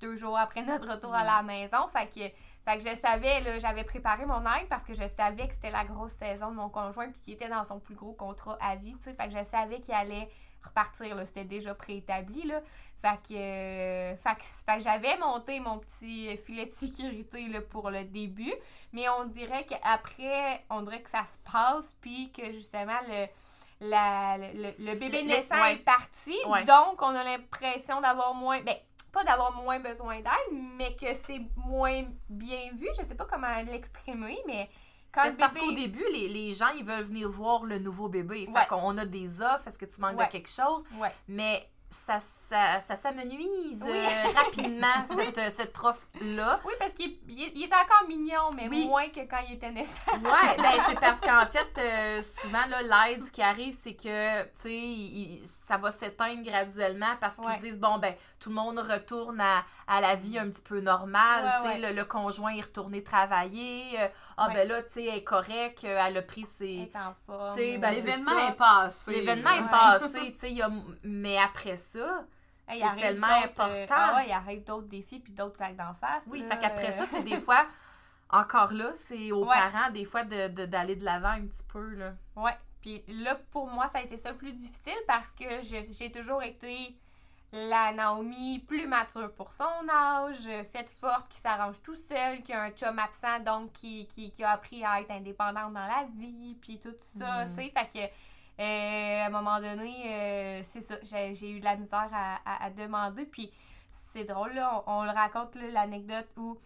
deux 0.01 0.17
jours 0.17 0.39
après 0.39 0.62
notre 0.62 0.87
retour 0.93 1.15
à 1.15 1.25
la 1.25 1.43
maison. 1.43 1.89
Fait 1.89 2.07
que, 2.09 2.21
fait 2.65 2.79
que 2.79 2.89
je 2.89 2.95
savais, 2.95 3.41
là, 3.41 3.59
j'avais 3.59 3.85
préparé 3.85 4.27
mon 4.27 4.41
aide 4.43 4.69
parce 4.69 4.85
que 4.85 4.95
je 4.95 5.07
savais 5.07 5.49
que 5.49 5.55
c'était 5.55 5.71
la 5.71 5.85
grosse 5.85 6.12
saison 6.12 6.51
de 6.51 6.57
mon 6.57 6.69
conjoint 6.69 7.09
puis 7.11 7.21
qu'il 7.23 7.35
était 7.35 7.49
dans 7.49 7.65
son 7.65 7.81
plus 7.81 7.95
gros 7.95 8.12
contrat 8.12 8.59
à 8.61 8.77
vie, 8.77 8.95
tu 8.99 9.05
sais. 9.05 9.15
Fait 9.15 9.29
que 9.29 9.39
je 9.39 9.45
savais 9.45 9.81
qu'il 9.81 9.95
allait 9.95 10.29
repartir, 10.62 11.14
là. 11.14 11.25
C'était 11.25 11.45
déjà 11.45 11.75
préétabli, 11.75 12.43
là. 12.43 12.61
Fait 13.00 13.17
que, 13.26 13.35
euh, 13.35 14.17
fait 14.17 14.35
que, 14.37 14.45
fait 14.45 14.76
que 14.79 14.85
j'avais 14.85 15.17
monté 15.17 15.59
mon 15.59 15.79
petit 15.79 16.37
filet 16.45 16.67
de 16.67 16.73
sécurité, 16.73 17.49
là, 17.49 17.62
pour 17.62 17.90
le 17.90 18.05
début. 18.05 18.52
Mais 18.93 19.09
on 19.09 19.25
dirait 19.25 19.64
qu'après, 19.64 20.62
on 20.69 20.83
dirait 20.83 21.00
que 21.00 21.09
ça 21.11 21.25
se 21.25 21.50
passe, 21.50 21.97
puis 22.02 22.31
que 22.33 22.52
justement, 22.52 22.99
le, 23.09 23.26
la, 23.81 24.37
le, 24.37 24.75
le 24.79 24.95
bébé 24.97 25.23
Le- 25.23 25.29
naissant 25.29 25.62
ouais. 25.62 25.75
est 25.76 25.85
parti. 25.85 26.37
Ouais. 26.47 26.64
Donc, 26.64 27.00
on 27.00 27.14
a 27.14 27.25
l'impression 27.25 28.02
d'avoir 28.02 28.35
moins. 28.35 28.61
Ben, 28.61 28.76
pas 29.12 29.25
d'avoir 29.25 29.52
moins 29.62 29.79
besoin 29.81 30.17
d'aide, 30.21 30.59
mais 30.76 30.95
que 30.97 31.12
c'est 31.14 31.40
moins 31.57 32.05
bien 32.29 32.71
vu. 32.75 32.88
Je 32.99 33.05
sais 33.07 33.14
pas 33.14 33.25
comment 33.26 33.62
l'exprimer, 33.71 34.38
mais 34.47 34.69
quand 35.12 35.23
parce 35.23 35.55
bébé- 35.55 35.61
qu'au 35.61 35.73
début, 35.73 36.05
les, 36.12 36.29
les 36.29 36.55
gens, 36.55 36.69
ils 36.76 36.85
veulent 36.85 37.02
venir 37.02 37.29
voir 37.29 37.64
le 37.64 37.79
nouveau 37.79 38.09
bébé. 38.09 38.47
Fait 38.47 38.52
Ouais. 38.52 38.67
qu'on 38.69 38.97
a 38.99 39.05
des 39.05 39.43
offres, 39.43 39.67
est-ce 39.69 39.79
que 39.79 39.87
tu 39.87 40.00
manques 40.00 40.19
Ouais. 40.19 40.26
de 40.26 40.31
quelque 40.33 40.50
chose? 40.50 40.85
Ouais. 41.00 41.11
Mais 41.29 41.69
ça, 41.92 42.20
ça, 42.20 42.80
ça 42.80 42.94
s'amenuise 42.94 43.82
Oui. 43.82 43.90
euh, 43.90 44.28
rapidement, 44.37 44.87
cette, 45.16 45.38
euh, 45.38 45.50
cette 45.50 45.76
offre-là. 45.82 46.61
Oui, 46.64 46.73
parce 46.78 46.92
qu'il 46.92 47.18
il 47.28 47.42
est- 47.42 47.52
il 47.56 47.64
est 47.64 47.75
encore 47.75 48.06
mignon, 48.09 48.50
mais 48.56 48.68
Oui. 48.68 48.87
moins 48.87 49.09
que 49.09 49.20
quand 49.28 49.40
il 49.49 49.54
était 49.54 49.73
naissant. 49.73 50.12
Ouais, 50.23 50.56
ben 50.56 50.80
c'est 50.88 50.94
parce 51.00 51.18
qu'en 51.20 51.47
fait, 51.47 51.68
euh, 51.78 52.23
souvent, 52.23 52.64
là, 52.68 52.82
l'aide, 53.09 53.25
ce 53.25 53.32
qui 53.32 53.42
arrive, 53.42 53.75
c'est 53.75 53.94
que, 53.94 54.42
tu 54.44 54.49
sais, 54.56 54.73
il- 54.73 55.40
il- 55.42 55.49
ça 55.49 55.76
va 55.78 55.90
s'éteindre 55.90 56.42
graduellement 56.44 57.16
parce 57.20 57.37
qu'ils 57.37 57.44
se 57.56 57.61
disent, 57.61 57.78
bon, 57.80 57.99
ben, 57.99 58.14
tout 58.38 58.50
le 58.50 58.54
monde 58.54 58.78
retourne 58.78 59.40
à, 59.40 59.64
à 59.88 60.00
la 60.00 60.14
vie 60.14 60.38
un 60.38 60.49
petit 60.49 60.62
peu 60.62 60.80
normale, 60.80 61.44
Ouais, 61.44 61.50
tu 61.56 61.62
sais, 61.76 61.80
ouais. 61.82 61.90
le, 61.90 61.97
le 61.97 62.04
conjoint 62.04 62.52
est 62.54 62.61
retourné 62.62 63.02
travailler, 63.02 64.00
euh, 64.00 64.09
ah, 64.40 64.49
Ouais. 64.49 64.54
ben 64.54 64.68
là, 64.68 64.82
tu 64.82 64.90
sais, 64.92 65.04
elle 65.04 65.16
est 65.18 65.25
correcte, 65.25 65.85
euh, 65.85 66.02
elle 66.06 66.16
a 66.16 66.23
pris 66.23 66.40
Il 66.42 66.47
ses... 66.47 66.75
est 66.92 66.97
en 66.97 67.14
forme. 67.26 67.56
Tu 67.56 67.62
sais, 67.62 67.78
ben, 67.78 67.92
c'est 67.94 68.00
L'événement 68.00 68.38
ça. 68.40 68.49
est 68.49 68.56
passé. 68.56 69.11
L'événement 69.12 69.50
là. 69.50 69.56
est 69.56 69.62
Ouais. 69.62 69.68
passé, 69.68 70.32
tu 70.35 70.38
sais, 70.40 70.50
il 70.50 70.56
y 70.56 70.62
a... 70.62 70.70
mais 71.04 71.38
après 71.38 71.76
ça, 71.76 72.25
Hey, 72.68 72.78
c'est 72.80 72.87
arrive 72.87 73.00
tellement 73.02 73.26
d'autres, 73.26 73.61
euh, 73.62 73.85
important. 73.85 73.94
ah 73.97 74.14
ouais, 74.16 74.26
il 74.28 74.32
arrive 74.32 74.64
d'autres 74.64 74.87
défis 74.88 75.18
puis 75.18 75.32
d'autres 75.32 75.56
claques 75.56 75.76
d'en 75.76 75.92
face. 75.94 76.23
oui, 76.28 76.40
là, 76.42 76.54
fait 76.54 76.61
qu'après 76.62 76.88
euh, 76.90 76.92
ça, 76.92 77.06
c'est 77.06 77.23
des 77.25 77.38
fois, 77.40 77.66
encore 78.30 78.73
là, 78.73 78.92
c'est 78.94 79.32
aux 79.32 79.44
Ouais. 79.44 79.56
parents, 79.56 79.90
des 79.90 80.04
fois, 80.04 80.23
de 80.25 80.49
de- 80.49 80.66
d'aller 80.66 80.94
de 80.97 81.04
l'avant 81.04 81.30
un 81.30 81.47
petit 81.47 81.64
peu, 81.73 81.94
là. 81.97 82.12
Ouais. 82.37 82.56
Puis 82.80 83.04
là, 83.09 83.37
pour 83.50 83.66
moi, 83.66 83.88
ça 83.88 83.99
a 83.99 84.02
été 84.02 84.16
ça 84.16 84.30
le 84.30 84.37
plus 84.38 84.52
difficile 84.52 84.97
parce 85.06 85.30
que 85.32 85.44
je- 85.62 85.85
j'ai 85.99 86.11
toujours 86.12 86.42
été 86.42 86.94
la 87.52 87.92
Naomi 87.92 88.61
plus 88.61 88.87
mature 88.87 89.33
pour 89.35 89.52
son 89.52 89.88
âge, 89.92 90.49
faite 90.73 90.90
forte, 90.90 91.28
qui 91.28 91.38
s'arrange 91.40 91.83
tout 91.83 91.95
seul, 91.97 92.42
qui 92.42 92.52
a 92.52 92.62
un 92.62 92.71
chum 92.71 92.99
absent, 92.99 93.40
donc 93.40 93.73
qui, 93.73 94.07
qui, 94.07 94.30
qui 94.30 94.45
a 94.45 94.50
appris 94.50 94.85
à 94.85 95.00
être 95.00 95.11
indépendante 95.11 95.73
dans 95.73 95.87
la 95.87 96.07
vie, 96.16 96.57
puis 96.61 96.78
tout 96.78 96.95
ça, 96.99 97.47
Mhm. 97.47 97.57
tu 97.57 97.62
sais. 97.64 97.71
Fait 97.71 97.88
que, 97.92 98.62
euh, 98.62 99.23
à 99.23 99.26
un 99.26 99.30
moment 99.30 99.59
donné, 99.61 99.95
euh, 100.07 100.61
c'est 100.62 100.80
ça, 100.80 100.95
j'ai 101.02 101.50
eu 101.50 101.59
de 101.61 101.64
la 101.64 101.76
misère 101.76 102.09
à, 102.12 102.37
à- 102.45 102.64
à 102.66 102.71
demander, 102.71 103.26
puis 103.26 103.50
c'est 104.12 104.25
drôle, 104.25 104.52
là, 104.54 104.83
on, 104.87 105.00
on 105.00 105.04
le 105.04 105.11
raconte, 105.11 105.54
là, 105.57 105.69
l'anecdote 105.73 106.28
où. 106.37 106.57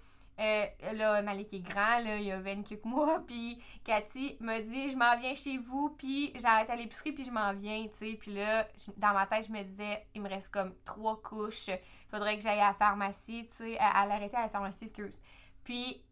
Euh, 0.41 0.67
là, 0.93 1.23
Malik 1.23 1.55
est 1.55 1.61
grand, 1.61 2.01
là, 2.01 2.19
il 2.19 2.31
a 2.33 2.41
20 2.41 2.63
quelques 2.63 2.85
mois, 2.85 3.21
puis 3.27 3.63
Cathy 3.85 4.37
me 4.41 4.61
dit 4.61 4.91
je 4.91 4.97
m'en 4.97 5.17
viens 5.19 5.35
chez 5.35 5.59
vous, 5.59 5.91
puis 5.91 6.33
j'arrête 6.37 6.71
à 6.71 6.77
l'épicerie, 6.77 7.13
puis 7.13 7.25
je 7.25 7.31
m'en 7.31 7.53
viens, 7.53 7.87
tu 7.87 7.97
sais. 7.99 8.19
Puis 8.21 8.35
là, 8.35 8.67
dans 8.97 9.13
ma 9.13 9.27
tête, 9.27 9.47
je 9.47 9.53
me 9.53 9.63
disais 9.63 10.07
il 10.15 10.23
me 10.23 10.29
reste 10.29 10.49
comme 10.49 10.75
trois 10.85 11.21
couches, 11.23 11.71
faudrait 12.11 12.37
que 12.37 12.43
j'aille 12.43 12.61
à 12.61 12.69
la 12.69 12.75
pharmacie, 12.75 13.47
tu 13.47 13.65
sais, 13.65 13.79
à, 13.79 14.01
à 14.01 14.07
l'arrêter 14.07 14.37
à 14.37 14.43
la 14.43 14.49
pharmacie, 14.49 14.85
excuse. 14.85 15.19
Puis 15.63 16.03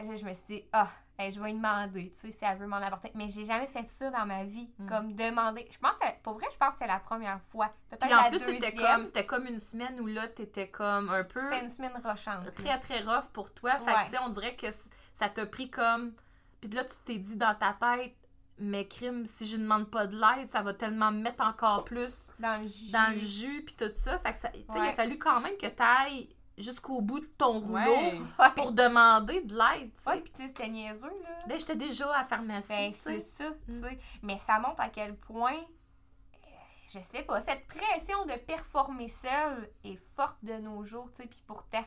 là, 0.00 0.14
je 0.14 0.24
me 0.24 0.32
suis 0.34 0.44
dit 0.48 0.62
ah, 0.72 0.90
hey, 1.18 1.30
je 1.32 1.40
vais 1.40 1.46
lui 1.48 1.54
demander, 1.56 2.10
tu 2.10 2.18
sais, 2.18 2.30
si 2.30 2.44
elle 2.44 2.58
veut 2.58 2.66
m'en 2.66 2.76
apporter. 2.76 3.10
Mais 3.14 3.28
j'ai 3.28 3.44
jamais 3.44 3.66
fait 3.66 3.86
ça 3.88 4.10
dans 4.10 4.26
ma 4.26 4.44
vie, 4.44 4.68
Mm. 4.78 4.88
comme 4.88 5.14
demander. 5.14 5.68
Je 5.70 5.78
pense 5.78 5.94
que, 5.96 6.06
pour 6.22 6.34
vrai, 6.34 6.46
je 6.52 6.56
pense 6.58 6.70
que 6.70 6.74
c'était 6.80 6.86
la 6.92 6.98
première 7.00 7.40
fois. 7.50 7.72
Peut-être 7.90 8.02
Puis 8.06 8.14
en 8.14 8.22
la 8.22 8.28
plus, 8.30 8.38
c'était 8.40 8.74
comme, 8.74 9.04
c'était 9.04 9.26
comme 9.26 9.46
une 9.46 9.60
semaine 9.60 10.00
où 10.00 10.06
là, 10.06 10.26
t'étais 10.28 10.68
comme 10.68 11.08
un 11.10 11.24
peu 11.24 11.40
C'était 11.40 11.62
une 11.62 11.68
semaine 11.68 11.92
rochante. 12.04 12.52
très, 12.54 12.78
très 12.80 13.00
rough 13.02 13.26
pour 13.32 13.52
toi. 13.54 13.72
Fait 13.80 13.84
Ouais. 13.86 13.92
que, 14.06 14.10
tu 14.10 14.10
sais, 14.16 14.22
on 14.24 14.30
dirait 14.30 14.56
que 14.56 14.66
ça 15.14 15.28
t'a 15.28 15.46
pris 15.46 15.70
comme. 15.70 16.12
Puis 16.60 16.70
là, 16.70 16.84
tu 16.84 16.96
t'es 17.04 17.18
dit 17.18 17.36
dans 17.36 17.54
ta 17.54 17.74
tête, 17.74 18.14
mais 18.58 18.86
crime, 18.86 19.26
si 19.26 19.46
je 19.46 19.56
ne 19.56 19.62
demande 19.62 19.90
pas 19.90 20.06
de 20.06 20.16
l'aide, 20.16 20.48
ça 20.50 20.62
va 20.62 20.72
tellement 20.74 21.10
me 21.12 21.18
mettre 21.20 21.44
encore 21.44 21.84
plus 21.84 22.32
Dans 22.38 22.60
le 22.62 22.66
jus. 22.68 22.92
dans 22.92 23.12
le 23.12 23.18
jus, 23.18 23.62
puis 23.66 23.74
tout 23.76 23.92
ça. 23.96 24.18
Fait 24.20 24.32
que, 24.32 24.38
ça, 24.38 24.48
tu 24.48 24.58
sais, 24.60 24.64
il 24.74 24.78
a 24.78 24.80
Ouais. 24.80 24.92
fallu 24.94 25.18
quand 25.18 25.40
même 25.40 25.56
que 25.58 25.66
t'ailles 25.66 26.33
jusqu'au 26.58 27.00
bout 27.00 27.20
de 27.20 27.26
ton 27.38 27.60
rouleau 27.60 27.74
Ouais. 27.96 28.20
Ouais. 28.38 28.50
pour 28.56 28.72
demander 28.72 29.40
de 29.42 29.52
l'aide. 29.54 29.90
Ouais, 30.06 30.20
puis 30.20 30.32
tu 30.32 30.42
sais, 30.42 30.48
c'était 30.48 30.68
niaiseux, 30.68 31.08
là. 31.22 31.38
Là, 31.48 31.56
j'étais 31.58 31.76
déjà 31.76 32.12
à 32.14 32.22
la 32.22 32.24
pharmacie, 32.28 32.68
Ben, 32.68 32.92
c'est 32.94 33.18
ça, 33.18 33.44
tu 33.66 33.80
sais. 33.80 33.98
Mais 34.22 34.38
ça 34.38 34.58
montre 34.60 34.80
à 34.80 34.88
quel 34.88 35.16
point, 35.16 35.56
euh, 35.56 36.48
je 36.88 37.00
sais 37.00 37.22
pas, 37.22 37.40
cette 37.40 37.66
pression 37.66 38.24
de 38.26 38.34
performer 38.46 39.08
seule 39.08 39.68
est 39.84 39.96
forte 40.16 40.38
de 40.44 40.54
nos 40.54 40.84
jours, 40.84 41.10
tu 41.14 41.22
sais. 41.22 41.28
Puis 41.28 41.42
pourtant, 41.46 41.84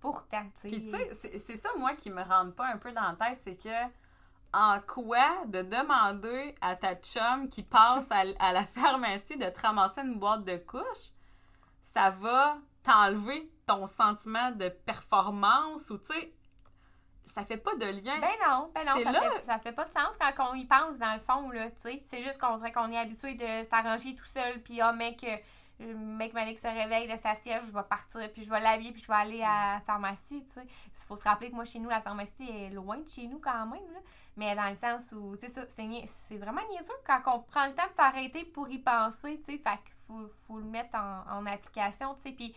pourtant, 0.00 0.44
tu 0.60 0.68
sais. 0.70 0.76
Puis, 0.76 0.90
tu 0.90 0.90
sais, 1.30 1.38
c'est- 1.38 1.56
ça, 1.62 1.68
moi, 1.78 1.94
qui 1.94 2.10
me 2.10 2.22
rentre 2.22 2.54
pas 2.54 2.66
un 2.66 2.78
peu 2.78 2.92
dans 2.92 3.02
la 3.02 3.14
tête, 3.14 3.40
c'est 3.42 3.56
que 3.56 3.92
en 4.52 4.80
quoi 4.80 5.44
de 5.46 5.60
demander 5.62 6.54
à 6.60 6.76
ta 6.76 6.94
chum 6.94 7.48
qui 7.48 7.62
passe 7.62 8.06
à, 8.10 8.22
à 8.40 8.52
la 8.52 8.64
pharmacie 8.64 9.36
de 9.36 9.46
te 9.50 9.60
ramasser 9.60 10.00
une 10.00 10.18
boîte 10.18 10.44
de 10.44 10.56
couches, 10.56 11.12
ça 11.92 12.10
va 12.10 12.56
t'enlever 12.82 13.50
ton 13.66 13.86
sentiment 13.86 14.52
de 14.52 14.68
performance 14.68 15.90
ou, 15.90 15.98
tu 15.98 16.12
sais, 16.12 16.32
ça 17.34 17.44
fait 17.44 17.56
pas 17.56 17.74
de 17.74 17.86
lien. 17.86 18.18
Ben 18.20 18.30
non, 18.48 18.70
ben 18.72 18.84
non, 18.86 19.02
ça 19.02 19.12
là- 19.12 19.20
fait, 19.20 19.44
ça 19.44 19.58
fait 19.58 19.72
pas 19.72 19.84
de 19.84 19.92
sens 19.92 20.16
quand 20.18 20.50
on 20.50 20.54
y 20.54 20.64
pense 20.64 20.98
dans 20.98 21.12
le 21.14 21.20
fond, 21.20 21.50
là, 21.50 21.68
tu 21.70 21.82
sais. 21.82 22.02
C'est 22.08 22.22
juste 22.22 22.40
qu'on 22.40 22.56
dirait 22.58 22.72
qu'on 22.72 22.90
est 22.92 22.98
habitué 22.98 23.34
de 23.34 23.68
s'arranger 23.68 24.14
tout 24.14 24.24
seul, 24.24 24.62
puis 24.62 24.80
ah, 24.80 24.92
mec, 24.92 25.24
euh, 25.80 25.94
mec 25.96 26.32
Malik 26.32 26.58
se 26.60 26.68
réveille 26.68 27.08
de 27.08 27.16
sa 27.16 27.34
siège, 27.34 27.64
je 27.66 27.72
vais 27.72 27.82
partir, 27.82 28.32
puis 28.32 28.44
je 28.44 28.50
vais 28.50 28.60
l'habiller, 28.60 28.92
puis 28.92 29.02
je 29.02 29.08
vais 29.08 29.14
aller 29.14 29.42
à 29.42 29.74
la 29.74 29.80
pharmacie, 29.84 30.44
tu 30.44 30.52
sais. 30.52 30.64
Il 30.64 31.04
faut 31.08 31.16
se 31.16 31.24
rappeler 31.24 31.50
que 31.50 31.56
moi, 31.56 31.64
chez 31.64 31.80
nous, 31.80 31.90
la 31.90 32.00
pharmacie 32.00 32.48
est 32.48 32.70
loin 32.70 32.98
de 32.98 33.08
chez 33.08 33.26
nous 33.26 33.40
quand 33.40 33.66
même, 33.66 33.92
là. 33.92 34.00
Mais 34.36 34.54
dans 34.54 34.70
le 34.70 34.76
sens 34.76 35.12
où, 35.12 35.34
c'est 35.40 35.48
ça, 35.48 35.62
c'est 35.66 36.36
vraiment 36.36 36.60
niaiseux 36.70 36.92
quand 37.04 37.20
on 37.34 37.40
prend 37.40 37.66
le 37.66 37.74
temps 37.74 37.86
de 37.90 37.94
s'arrêter 37.96 38.44
pour 38.44 38.68
y 38.70 38.78
penser, 38.78 39.40
tu 39.44 39.52
sais. 39.52 39.58
Fait 39.58 39.78
qu'il 39.84 39.94
faut, 40.06 40.28
faut 40.46 40.58
le 40.58 40.66
mettre 40.66 40.96
en, 40.96 41.24
en 41.38 41.46
application, 41.46 42.14
tu 42.14 42.22
sais. 42.22 42.32
Puis 42.32 42.54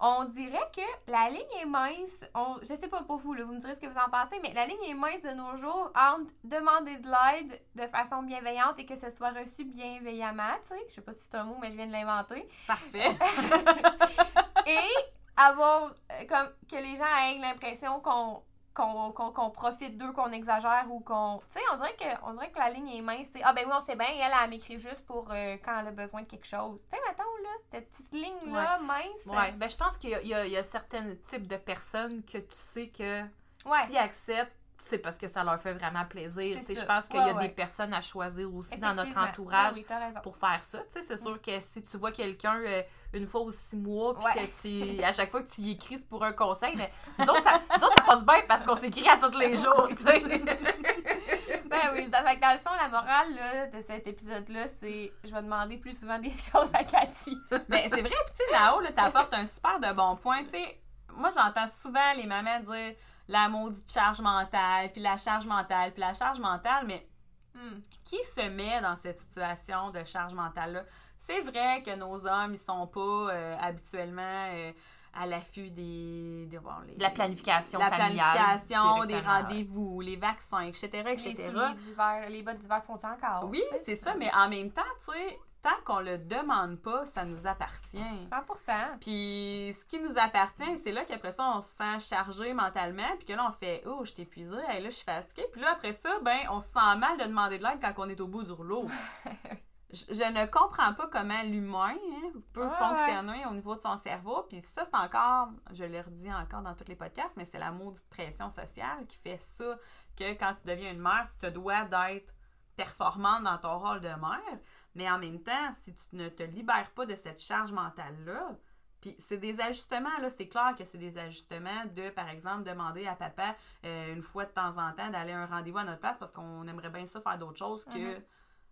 on 0.00 0.24
dirait 0.26 0.70
que 0.74 1.10
la 1.10 1.28
ligne 1.28 1.60
est 1.60 1.66
mince. 1.66 2.24
On, 2.34 2.56
je 2.60 2.66
sais 2.66 2.88
pas 2.88 3.02
pour 3.02 3.16
vous, 3.16 3.34
là, 3.34 3.44
vous 3.44 3.52
me 3.52 3.60
direz 3.60 3.74
ce 3.74 3.80
que 3.80 3.86
vous 3.86 3.98
en 3.98 4.10
pensez, 4.10 4.38
mais 4.42 4.52
la 4.52 4.66
ligne 4.66 4.82
est 4.88 4.94
mince 4.94 5.22
de 5.22 5.30
nos 5.30 5.56
jours 5.56 5.92
entre 5.96 6.32
demander 6.44 6.96
de 6.98 7.08
l'aide 7.08 7.60
de 7.74 7.86
façon 7.86 8.22
bienveillante 8.22 8.78
et 8.78 8.86
que 8.86 8.96
ce 8.96 9.10
soit 9.10 9.30
reçu 9.30 9.64
bienveillamment, 9.64 10.54
tu 10.62 10.68
sais. 10.68 10.84
Je 10.88 10.94
sais 10.94 11.00
pas 11.00 11.12
si 11.12 11.20
c'est 11.20 11.34
un 11.36 11.44
mot, 11.44 11.56
mais 11.60 11.70
je 11.70 11.76
viens 11.76 11.86
de 11.86 11.92
l'inventer. 11.92 12.48
Parfait. 12.66 13.10
Et 14.66 14.88
avoir 15.36 15.94
euh, 16.12 16.24
comme 16.28 16.48
que 16.70 16.76
les 16.76 16.96
gens 16.96 17.06
aient 17.06 17.38
l'impression 17.38 18.00
qu'on 18.00 18.42
qu'on 18.78 19.50
profite 19.50 19.96
d'eux, 19.96 20.12
qu'on 20.12 20.30
exagère 20.32 20.86
ou 20.90 21.00
qu'on. 21.00 21.38
Tu 21.48 21.54
sais, 21.54 21.60
on, 21.72 21.76
dirait 21.76 21.94
que- 21.96 22.24
on 22.26 22.32
dirait 22.34 22.50
que 22.50 22.58
la 22.58 22.70
ligne 22.70 22.88
est 22.90 23.02
mince. 23.02 23.26
C'est 23.32 23.42
Ah, 23.42 23.52
ben 23.52 23.64
oui, 23.66 23.72
on 23.76 23.84
sait 23.84 23.96
bien, 23.96 24.06
elle, 24.08 24.32
elle 24.42 24.50
m'écrit 24.50 24.78
juste 24.78 25.04
pour 25.06 25.28
euh, 25.30 25.56
quand 25.64 25.78
elle 25.80 25.88
a 25.88 25.90
besoin 25.90 26.22
de 26.22 26.26
quelque 26.26 26.46
chose. 26.46 26.84
Tu 26.90 26.96
sais, 26.96 27.02
mettons, 27.08 27.22
là, 27.42 27.50
cette 27.70 27.90
petite 27.90 28.12
ligne-là, 28.12 28.78
mince. 28.80 29.26
Ouais, 29.26 29.52
ben 29.52 29.68
je 29.68 29.76
pense 29.76 29.98
qu'il 29.98 30.10
y 30.10 30.34
a, 30.34 30.46
y 30.46 30.52
y 30.52 30.64
certains 30.64 31.14
types 31.28 31.46
de 31.46 31.56
personnes 31.56 32.22
que 32.24 32.38
tu 32.38 32.46
sais 32.56 32.88
que 32.88 33.22
Ouais. 33.66 33.86
s'ils 33.86 33.98
acceptent, 33.98 34.52
c'est 34.80 34.98
parce 34.98 35.18
que 35.18 35.26
ça 35.26 35.42
leur 35.42 35.60
fait 35.60 35.72
vraiment 35.72 36.04
plaisir. 36.04 36.58
Tu 36.60 36.66
sais. 36.66 36.74
Je 36.80 36.86
pense 36.86 37.06
qu'il 37.08 37.18
Ouais, 37.18 37.26
y 37.26 37.30
a 37.30 37.34
ouais. 37.34 37.48
des 37.48 37.54
personnes 37.54 37.92
à 37.92 38.00
choisir 38.00 38.54
aussi 38.54 38.78
dans 38.78 38.94
notre 38.94 39.18
entourage 39.18 39.74
Ben 39.74 39.96
oui, 39.98 40.04
raison. 40.06 40.20
pour 40.20 40.36
faire 40.36 40.62
ça. 40.62 40.78
Tu 40.84 40.84
sais, 40.92 41.02
c'est 41.02 41.16
sûr 41.16 41.42
que 41.42 41.58
si 41.58 41.82
tu 41.82 41.96
vois 41.96 42.12
quelqu'un 42.12 42.60
euh, 42.60 42.82
une 43.14 43.26
fois 43.26 43.40
ou 43.42 43.50
six 43.52 43.76
mois, 43.76 44.14
puis 44.14 44.24
Ouais. 44.24 44.46
que 44.46 44.96
tu, 44.98 45.02
à 45.04 45.12
chaque 45.12 45.30
fois 45.30 45.42
que 45.42 45.48
tu 45.48 45.60
y 45.62 45.70
écris, 45.72 45.98
c'est 45.98 46.08
pour 46.08 46.24
un 46.24 46.32
conseil, 46.32 46.74
mais 46.76 46.92
nous 47.18 47.24
autres, 47.26 47.42
ça, 47.42 47.60
nous 47.76 47.84
autres, 47.84 47.94
ça 47.96 48.02
passe 48.04 48.24
bien 48.24 48.42
parce 48.46 48.64
qu'on 48.64 48.76
s'écrit 48.76 49.08
à 49.08 49.16
tous 49.16 49.36
les 49.38 49.56
jours, 49.62 49.88
tu 49.90 50.02
sais. 50.02 50.22
Ben 51.68 51.90
oui, 51.92 52.08
dans, 52.08 52.22
fait 52.24 52.36
que 52.36 52.40
dans 52.40 52.52
le 52.52 52.58
fond, 52.58 52.70
la 52.80 52.88
morale 52.88 53.34
là, 53.34 53.66
de 53.66 53.80
cet 53.82 54.06
épisode-là, 54.06 54.64
c'est 54.80 55.12
je 55.24 55.30
vais 55.32 55.42
demander 55.42 55.76
plus 55.76 55.98
souvent 56.00 56.18
des 56.18 56.30
choses 56.30 56.70
à 56.72 56.82
Cathy. 56.84 57.36
Mais 57.68 57.82
c'est 57.90 58.00
vrai, 58.00 58.08
puis 58.10 58.34
tu 58.38 58.44
sais, 58.44 58.52
Nao, 58.58 58.80
t'apportes 58.94 59.34
un 59.34 59.44
super 59.46 59.78
de 59.78 59.92
bon 59.94 60.16
point. 60.16 60.44
Tu 60.44 60.50
sais, 60.50 60.80
moi, 61.12 61.28
j'entends 61.34 61.66
souvent 61.68 62.12
les 62.16 62.26
mamans 62.26 62.60
dire 62.60 62.94
la 63.28 63.48
maudite 63.48 63.90
charge 63.92 64.20
mentale, 64.20 64.90
puis 64.92 65.02
la 65.02 65.16
charge 65.18 65.46
mentale, 65.46 65.92
puis 65.92 66.00
la 66.00 66.14
charge 66.14 66.38
mentale, 66.38 66.84
mais 66.86 67.06
Hmm. 67.54 67.80
qui 68.04 68.18
se 68.24 68.42
met 68.48 68.80
dans 68.82 68.94
cette 68.94 69.18
situation 69.18 69.90
de 69.90 70.04
charge 70.04 70.32
mentale-là? 70.32 70.82
C'est 71.28 71.40
vrai 71.42 71.82
que 71.82 71.94
nos 71.96 72.26
hommes, 72.26 72.54
ils 72.54 72.58
sont 72.58 72.86
pas 72.86 73.00
euh, 73.00 73.56
habituellement 73.60 74.22
euh, 74.52 74.72
à 75.14 75.26
l'affût 75.26 75.70
des, 75.70 76.46
des- 76.46 76.58
bon, 76.58 76.70
les- 76.86 76.94
De 76.94 77.02
la 77.02 77.10
planification 77.10 77.78
la 77.78 77.90
familiale 77.90 78.32
planification, 78.32 79.04
des 79.04 79.20
rendez-vous, 79.20 80.00
les 80.00 80.16
vaccins, 80.16 80.62
etc., 80.62 80.88
Les 81.04 81.12
etc. 81.12 81.52
d'hiver, 81.82 82.24
les 82.28 82.42
bottes 82.42 82.58
d'hiver 82.58 82.82
font 82.84 82.94
encore? 82.94 83.48
Oui, 83.50 83.62
c'est 83.84 83.96
ça, 83.96 84.14
mais 84.14 84.30
en 84.34 84.48
même 84.48 84.70
temps, 84.70 84.82
tu 85.04 85.12
sais, 85.12 85.38
tant 85.60 85.70
qu'on 85.84 85.98
le 85.98 86.18
demande 86.18 86.76
pas, 86.80 87.04
ça 87.04 87.24
nous 87.24 87.46
appartient. 87.46 87.98
100%. 88.30 88.98
Puis 89.00 89.74
ce 89.80 89.84
qui 89.86 89.98
nous 90.00 90.16
appartient, 90.16 90.78
c'est 90.84 90.92
là 90.92 91.04
qu'après 91.04 91.32
ça, 91.32 91.52
on 91.56 91.60
se 91.60 91.68
sent 91.68 91.98
chargé 92.14 92.52
mentalement, 92.54 93.08
puis 93.18 93.26
que 93.26 93.32
là, 93.32 93.46
on 93.48 93.52
fait 93.52 93.82
Oh, 93.86 94.00
je 94.04 94.12
suis 94.12 94.22
épuisée, 94.22 94.56
hey, 94.68 94.82
là, 94.82 94.90
je 94.90 94.94
suis 94.94 95.04
fatiguée. 95.04 95.46
Puis 95.52 95.60
là, 95.60 95.72
après 95.72 95.92
ça, 95.94 96.20
ben, 96.22 96.38
on 96.50 96.60
se 96.60 96.68
sent 96.68 96.96
mal 96.96 97.18
de 97.18 97.24
demander 97.24 97.58
de 97.58 97.64
l'aide 97.64 97.80
quand 97.80 97.92
on 98.04 98.08
est 98.08 98.20
au 98.20 98.28
bout 98.28 98.44
du 98.44 98.52
rouleau. 98.52 98.86
je, 99.90 100.04
je 100.08 100.32
ne 100.32 100.44
comprends 100.46 100.92
pas 100.92 101.06
comment 101.08 101.42
l'humain 101.42 101.96
hein, 101.96 102.32
peut 102.52 102.64
Ouais, 102.64 102.70
fonctionner 102.70 103.46
au 103.46 103.54
niveau 103.54 103.74
de 103.74 103.80
son 103.80 103.96
cerveau. 103.98 104.42
Puis 104.48 104.60
ça, 104.62 104.84
c'est 104.84 104.94
encore, 104.94 105.48
je 105.72 105.84
le 105.84 106.00
redis 106.00 106.32
encore 106.32 106.62
dans 106.62 106.74
tous 106.74 106.88
les 106.88 106.96
podcasts, 106.96 107.36
mais 107.36 107.46
c'est 107.46 107.58
la 107.58 107.70
maudite 107.70 108.08
pression 108.10 108.50
sociale 108.50 109.06
qui 109.06 109.16
fait 109.18 109.38
ça, 109.38 109.78
que 110.16 110.32
quand 110.34 110.54
tu 110.60 110.66
deviens 110.66 110.92
une 110.92 111.00
mère, 111.00 111.26
tu 111.30 111.46
te 111.46 111.52
dois 111.52 111.84
d'être 111.84 112.34
performante 112.76 113.44
dans 113.44 113.58
ton 113.58 113.78
rôle 113.78 114.00
de 114.00 114.08
mère. 114.08 114.58
Mais 114.94 115.10
en 115.10 115.18
même 115.18 115.42
temps, 115.42 115.72
si 115.72 115.94
tu 115.94 116.16
ne 116.16 116.28
te 116.28 116.42
libères 116.42 116.90
pas 116.90 117.06
de 117.06 117.14
cette 117.14 117.40
charge 117.40 117.72
mentale-là, 117.72 118.56
puis 119.00 119.14
c'est 119.18 119.38
des 119.38 119.58
ajustements, 119.60 120.18
là, 120.20 120.28
c'est 120.28 120.48
clair 120.48 120.74
que 120.76 120.84
c'est 120.84 120.98
des 120.98 121.16
ajustements 121.18 121.84
de, 121.94 122.10
par 122.10 122.28
exemple, 122.28 122.64
demander 122.64 123.06
à 123.06 123.14
papa 123.14 123.54
euh, 123.84 124.12
une 124.12 124.22
fois 124.22 124.44
de 124.44 124.50
temps 124.50 124.76
en 124.76 124.92
temps 124.92 125.08
d'aller 125.08 125.32
à 125.32 125.40
un 125.40 125.46
rendez-vous 125.46 125.78
à 125.78 125.84
notre 125.84 126.00
place 126.00 126.18
parce 126.18 126.32
qu'on 126.32 126.66
aimerait 126.66 126.90
bien 126.90 127.06
ça 127.06 127.20
faire 127.20 127.38
d'autres 127.38 127.58
choses 127.58 127.84
que... 127.86 128.16
Mhm. 128.16 128.22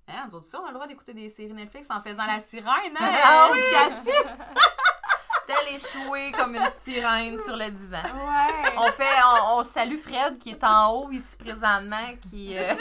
Hein, 0.09 0.29
nous 0.31 0.37
autres, 0.39 0.49
ça, 0.49 0.61
on 0.61 0.65
a 0.65 0.69
le 0.69 0.75
droit 0.75 0.87
d'écouter 0.87 1.13
des 1.13 1.29
séries 1.29 1.53
Netflix 1.53 1.89
en 1.91 2.01
faisant 2.01 2.25
la 2.27 2.41
sirène, 2.41 2.97
hein? 2.99 3.13
Ah 3.25 3.49
oui! 3.53 3.59
Cathy? 3.73 4.11
Telle 5.47 5.75
échouée 5.75 6.33
comme 6.33 6.55
une 6.55 6.71
sirène 6.77 7.39
sur 7.39 7.57
le 7.57 7.71
divan. 7.71 8.03
Ouais. 8.03 8.73
On 8.79 8.87
fait, 8.93 9.05
on, 9.25 9.59
on 9.59 9.63
salue 9.65 9.97
Fred 9.97 10.39
qui 10.39 10.51
est 10.51 10.65
en 10.65 10.93
haut 10.93 11.11
ici 11.11 11.37
présentement, 11.37 12.15
qui, 12.31 12.57
euh, 12.59 12.75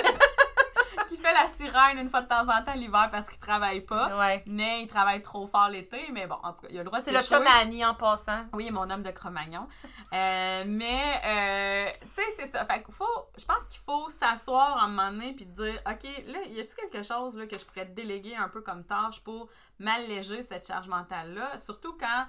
la 1.41 1.47
sirène 1.49 1.97
une 1.99 2.09
fois 2.09 2.21
de 2.21 2.27
temps 2.27 2.47
en 2.49 2.63
temps 2.63 2.73
l'hiver 2.73 3.09
parce 3.11 3.29
qu'il 3.29 3.39
travaille 3.39 3.81
pas. 3.81 4.17
ouais. 4.17 4.43
Mais 4.47 4.81
il 4.81 4.87
travaille 4.87 5.21
trop 5.21 5.45
fort 5.47 5.69
l'été, 5.69 5.99
mais 6.11 6.27
bon, 6.27 6.37
en 6.43 6.53
tout 6.53 6.61
cas, 6.61 6.67
il 6.71 6.75
a 6.77 6.79
le 6.79 6.85
droit 6.85 6.99
de 6.99 7.05
C'est 7.05 7.11
le 7.11 7.47
Annie 7.61 7.85
en 7.85 7.93
passant. 7.95 8.37
Oui, 8.53 8.71
mon 8.71 8.89
homme 8.89 9.03
de 9.03 9.11
Cro-Magnon. 9.11 9.67
Euh, 10.13 10.63
mais, 10.67 11.21
euh, 11.25 11.91
tu 12.15 12.21
sais, 12.23 12.29
c'est 12.37 12.51
ça. 12.51 12.65
Fait 12.65 12.83
qu'il 12.83 12.93
faut, 12.93 13.05
je 13.37 13.45
pense 13.45 13.63
qu'il 13.69 13.81
faut 13.81 14.07
s'asseoir 14.09 14.77
à 14.77 14.83
un 14.85 14.87
moment 14.87 15.11
donné 15.11 15.33
puis 15.33 15.45
dire, 15.45 15.79
OK, 15.85 16.03
là, 16.27 16.39
y 16.47 16.59
a-t-il 16.59 16.75
quelque 16.89 17.03
chose 17.03 17.37
là, 17.37 17.47
que 17.47 17.57
je 17.57 17.65
pourrais 17.65 17.85
déléguer 17.85 18.35
un 18.35 18.49
peu 18.49 18.61
comme 18.61 18.83
tâche 18.83 19.19
pour 19.21 19.49
m'alléger 19.79 20.43
cette 20.43 20.67
charge 20.67 20.87
mentale-là? 20.87 21.57
Surtout 21.57 21.93
quand 21.99 22.25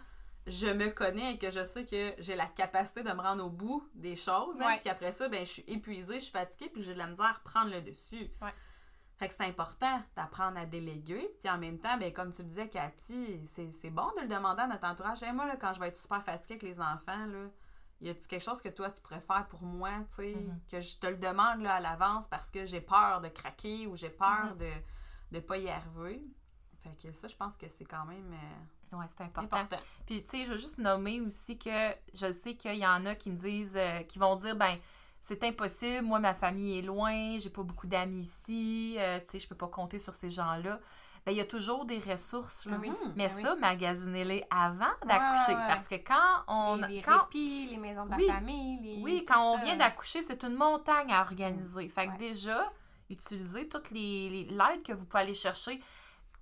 je 0.47 0.69
me 0.69 0.89
connais 0.91 1.33
et 1.35 1.39
que 1.39 1.51
je 1.51 1.65
sais 1.65 1.85
que 1.85 2.15
j'ai 2.19 2.37
la 2.37 2.47
capacité 2.47 3.03
de 3.03 3.11
me 3.13 3.21
rendre 3.21 3.45
au 3.45 3.51
bout 3.51 3.89
des 3.95 4.15
choses. 4.15 4.57
hein, 4.61 4.67
Ouais. 4.67 4.75
puis 4.75 4.85
qu'après 4.85 5.11
ça, 5.13 5.29
ben, 5.29 5.41
je 5.45 5.51
suis 5.51 5.65
épuisée, 5.67 6.15
je 6.15 6.25
suis 6.25 6.33
fatiguée 6.33 6.71
puis 6.73 6.83
j'ai 6.85 6.95
de 6.95 6.99
la 6.99 7.09
misère 7.09 7.41
à 7.45 7.49
prendre 7.49 7.71
le 7.73 7.81
dessus. 7.81 8.31
Ouais. 8.41 8.55
Fait 9.17 9.29
que 9.29 9.35
c'est 9.35 9.45
important 9.47 10.03
d'apprendre 10.15 10.59
à 10.59 10.67
déléguer. 10.67 11.27
Puis 11.41 11.49
en 11.49 11.57
même 11.59 11.79
temps, 11.79 11.97
ben, 11.97 12.13
comme 12.13 12.33
tu 12.33 12.43
le 12.43 12.49
disais, 12.49 12.69
Cathy, 12.69 13.41
c'est 13.55 13.71
c'est 13.71 13.91
bon 13.91 14.09
de 14.17 14.23
le 14.23 14.29
demander 14.29 14.63
à 14.63 14.67
notre 14.67 14.87
entourage. 14.87 15.23
Hey, 15.23 15.33
moi, 15.33 15.47
là, 15.47 15.57
quand 15.57 15.73
je 15.73 15.81
vais 15.81 15.89
être 15.89 15.97
super 15.99 16.23
fatiguée 16.23 16.55
avec 16.55 16.63
les 16.63 16.81
enfants, 16.81 17.27
là, 17.27 17.49
y 18.03 18.11
a-tu 18.11 18.29
quelque 18.29 18.43
chose 18.45 18.61
que 18.61 18.69
toi, 18.69 18.91
tu 18.91 19.01
préfères 19.01 19.47
pour 19.49 19.63
moi, 19.63 19.91
tu 20.11 20.17
sais, 20.17 20.35
Mhm. 20.35 20.61
que 20.71 20.81
je 20.81 20.99
te 20.99 21.07
le 21.07 21.17
demande 21.17 21.63
là, 21.63 21.77
à 21.77 21.81
l'avance 21.81 22.27
parce 22.29 22.51
que 22.51 22.67
j'ai 22.67 22.83
peur 22.83 23.23
de 23.23 23.29
craquer 23.29 23.87
ou 23.87 23.97
j'ai 23.97 24.11
peur 24.11 24.53
Mhm. 24.53 24.59
de 24.59 24.71
ne 25.33 25.41
pas 25.41 25.57
y 25.57 25.71
arriver? 25.71 26.23
Fait 26.83 26.95
que 27.09 27.11
ça, 27.13 27.27
je 27.27 27.37
pense 27.37 27.57
que 27.57 27.69
c'est 27.69 27.87
quand 27.87 28.05
même 28.05 28.33
euh, 28.35 28.97
Ouais, 28.99 29.07
c'est 29.09 29.23
important. 29.25 29.57
important. 29.57 29.83
Puis, 30.07 30.23
tu 30.25 30.31
sais, 30.31 30.45
je 30.45 30.51
veux 30.53 30.59
juste 30.59 30.79
nommer 30.79 31.21
aussi 31.21 31.59
que 31.59 31.91
je 32.15 32.31
sais 32.33 32.55
qu'il 32.55 32.77
y 32.77 32.87
en 32.87 33.05
a 33.07 33.15
qui 33.17 33.31
me 33.31 33.37
disent, 33.37 33.77
euh, 33.77 34.03
qui 34.05 34.19
vont 34.21 34.37
dire, 34.37 34.55
ben, 34.55 34.79
c'est 35.21 35.43
impossible, 35.45 36.05
moi, 36.07 36.19
ma 36.19 36.35
famille 36.35 36.79
est 36.79 36.83
loin, 36.83 37.39
j'ai 37.39 37.51
pas 37.51 37.63
beaucoup 37.63 37.87
d'amis 37.87 38.21
ici, 38.21 38.97
euh, 38.99 39.19
tu 39.21 39.33
sais, 39.33 39.39
je 39.41 39.49
peux 39.49 39.55
pas 39.57 39.69
compter 39.69 39.99
sur 39.99 40.15
ces 40.15 40.31
gens-là. 40.31 40.79
Ben, 41.25 41.33
il 41.33 41.39
y 41.39 41.41
a 41.41 41.45
toujours 41.47 41.85
des 41.87 41.99
ressources, 41.99 42.67
là. 42.67 42.79
Mhm. 42.79 42.95
Mais 43.17 43.27
Ben 43.27 43.35
oui. 43.37 43.43
ça, 43.43 43.57
magasinez-les 43.57 44.45
avant 44.49 44.85
d'accoucher. 45.05 45.55
ouais, 45.55 45.61
ouais. 45.61 45.67
Parce 45.67 45.89
que 45.89 45.97
quand 45.97 46.45
on. 46.47 46.77
les, 46.77 46.97
les 46.97 47.03
quand, 47.03 47.23
répits, 47.25 47.67
les 47.69 47.77
maisons 47.79 48.05
de 48.07 48.11
la 48.13 48.17
Oui. 48.17 48.29
famille. 48.29 48.79
Les, 48.81 49.03
oui, 49.03 49.25
quand 49.27 49.55
on 49.55 49.59
ça. 49.59 49.65
vient 49.65 49.77
d'accoucher, 49.77 50.23
c'est 50.23 50.45
une 50.45 50.55
montagne 50.55 51.13
à 51.13 51.23
organiser. 51.23 51.89
Fait 51.89 52.07
que 52.07 52.13
Ouais. 52.13 52.19
déjà, 52.19 52.71
utilisez 53.11 53.69
toute 53.69 53.91
les, 53.91 54.31
les- 54.31 54.45
l'aide 54.45 54.85
que 54.85 54.93
vous 54.93 55.05
pouvez 55.05 55.25
aller 55.25 55.35
chercher. 55.35 55.83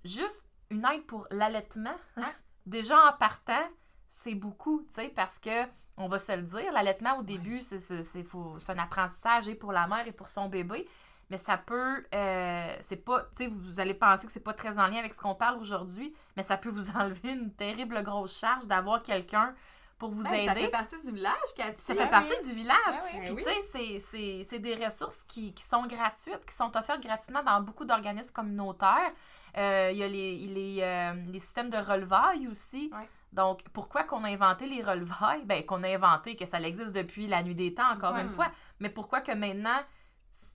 Juste 0.03 0.45
une 0.69 0.85
aide 0.85 1.05
pour 1.07 1.25
l'allaitement. 1.31 1.95
déjà 2.67 2.95
en 3.09 3.13
partant, 3.13 3.67
c'est 4.09 4.35
beaucoup, 4.35 4.85
tu 4.89 5.01
sais, 5.01 5.09
parce 5.09 5.39
que 5.39 5.63
on 5.97 6.07
va 6.07 6.19
se 6.19 6.31
le 6.35 6.43
dire, 6.43 6.71
l'allaitement 6.73 7.17
au 7.19 7.23
début, 7.23 7.61
c'est, 7.61 7.79
c'est, 7.79 8.25
un 8.69 8.77
apprentissage 8.79 9.47
et 9.47 9.55
pour 9.55 9.71
la 9.71 9.87
mère 9.87 10.07
et 10.07 10.11
pour 10.11 10.29
son 10.29 10.47
bébé. 10.49 10.87
Mais 11.31 11.37
ça 11.37 11.57
peut, 11.57 12.05
euh, 12.13 12.75
c'est 12.81 13.03
pas, 13.03 13.21
tu 13.35 13.45
sais, 13.45 13.47
vous 13.47 13.79
allez 13.79 13.95
penser 13.95 14.27
que 14.27 14.31
c'est 14.31 14.43
pas 14.43 14.53
très 14.53 14.77
en 14.77 14.85
lien 14.87 14.97
avec 14.99 15.13
ce 15.13 15.21
qu'on 15.21 15.33
parle 15.33 15.57
aujourd'hui, 15.57 16.13
mais 16.37 16.43
ça 16.43 16.55
peut 16.55 16.69
vous 16.69 16.91
enlever 16.97 17.31
une 17.31 17.51
terrible 17.51 18.03
grosse 18.03 18.37
charge 18.39 18.67
d'avoir 18.67 19.01
quelqu'un 19.01 19.55
pour 19.97 20.11
vous 20.11 20.23
Ben, 20.23 20.29
ça 20.29 20.37
aider. 20.37 20.61
fait 20.65 20.69
partie 20.69 21.01
du 21.03 21.11
village, 21.13 21.33
Cathy. 21.55 21.83
Ça 21.83 21.93
hein? 21.93 21.95
fait 21.95 22.09
partie 22.09 22.47
du 22.47 22.53
village. 22.53 22.77
Ah 22.91 23.03
oui. 23.11 23.19
Puis, 23.21 23.31
oui. 23.31 23.43
tu 23.71 23.99
sais, 23.99 24.43
c'est- 24.47 24.59
des 24.59 24.75
ressources 24.75 25.23
qui, 25.23 25.53
qui 25.53 25.63
sont 25.63 25.87
gratuites, 25.87 26.45
qui 26.45 26.53
sont 26.53 26.75
offertes 26.77 27.01
gratuitement 27.01 27.41
dans 27.43 27.61
beaucoup 27.61 27.85
d'organismes 27.85 28.33
communautaires. 28.33 29.11
Euh, 29.57 29.89
Il 29.93 29.97
y 29.97 30.03
a 30.03 30.07
les, 30.07 30.35
les, 30.47 30.79
euh, 30.81 31.13
les 31.31 31.39
systèmes 31.39 31.69
de 31.69 31.77
relevailles 31.77 32.47
aussi. 32.47 32.91
Ouais. 32.93 33.07
Donc, 33.35 33.61
pourquoi 33.73 34.03
qu'on 34.03 34.23
a 34.23 34.29
inventé 34.29 34.65
les 34.65 34.81
relevailles? 34.81 35.43
Ben, 35.45 35.63
qu'on 35.65 35.83
a 35.83 35.89
inventé, 35.93 36.35
que 36.35 36.45
ça 36.45 36.59
existe 36.61 36.93
depuis 36.93 37.27
la 37.27 37.43
nuit 37.43 37.53
des 37.55 37.73
temps, 37.73 37.91
encore 37.91 38.13
Ouais. 38.13 38.21
une 38.21 38.29
fois. 38.29 38.47
Mais 38.79 38.89
pourquoi 38.89 39.19
que 39.21 39.33
maintenant, 39.33 39.79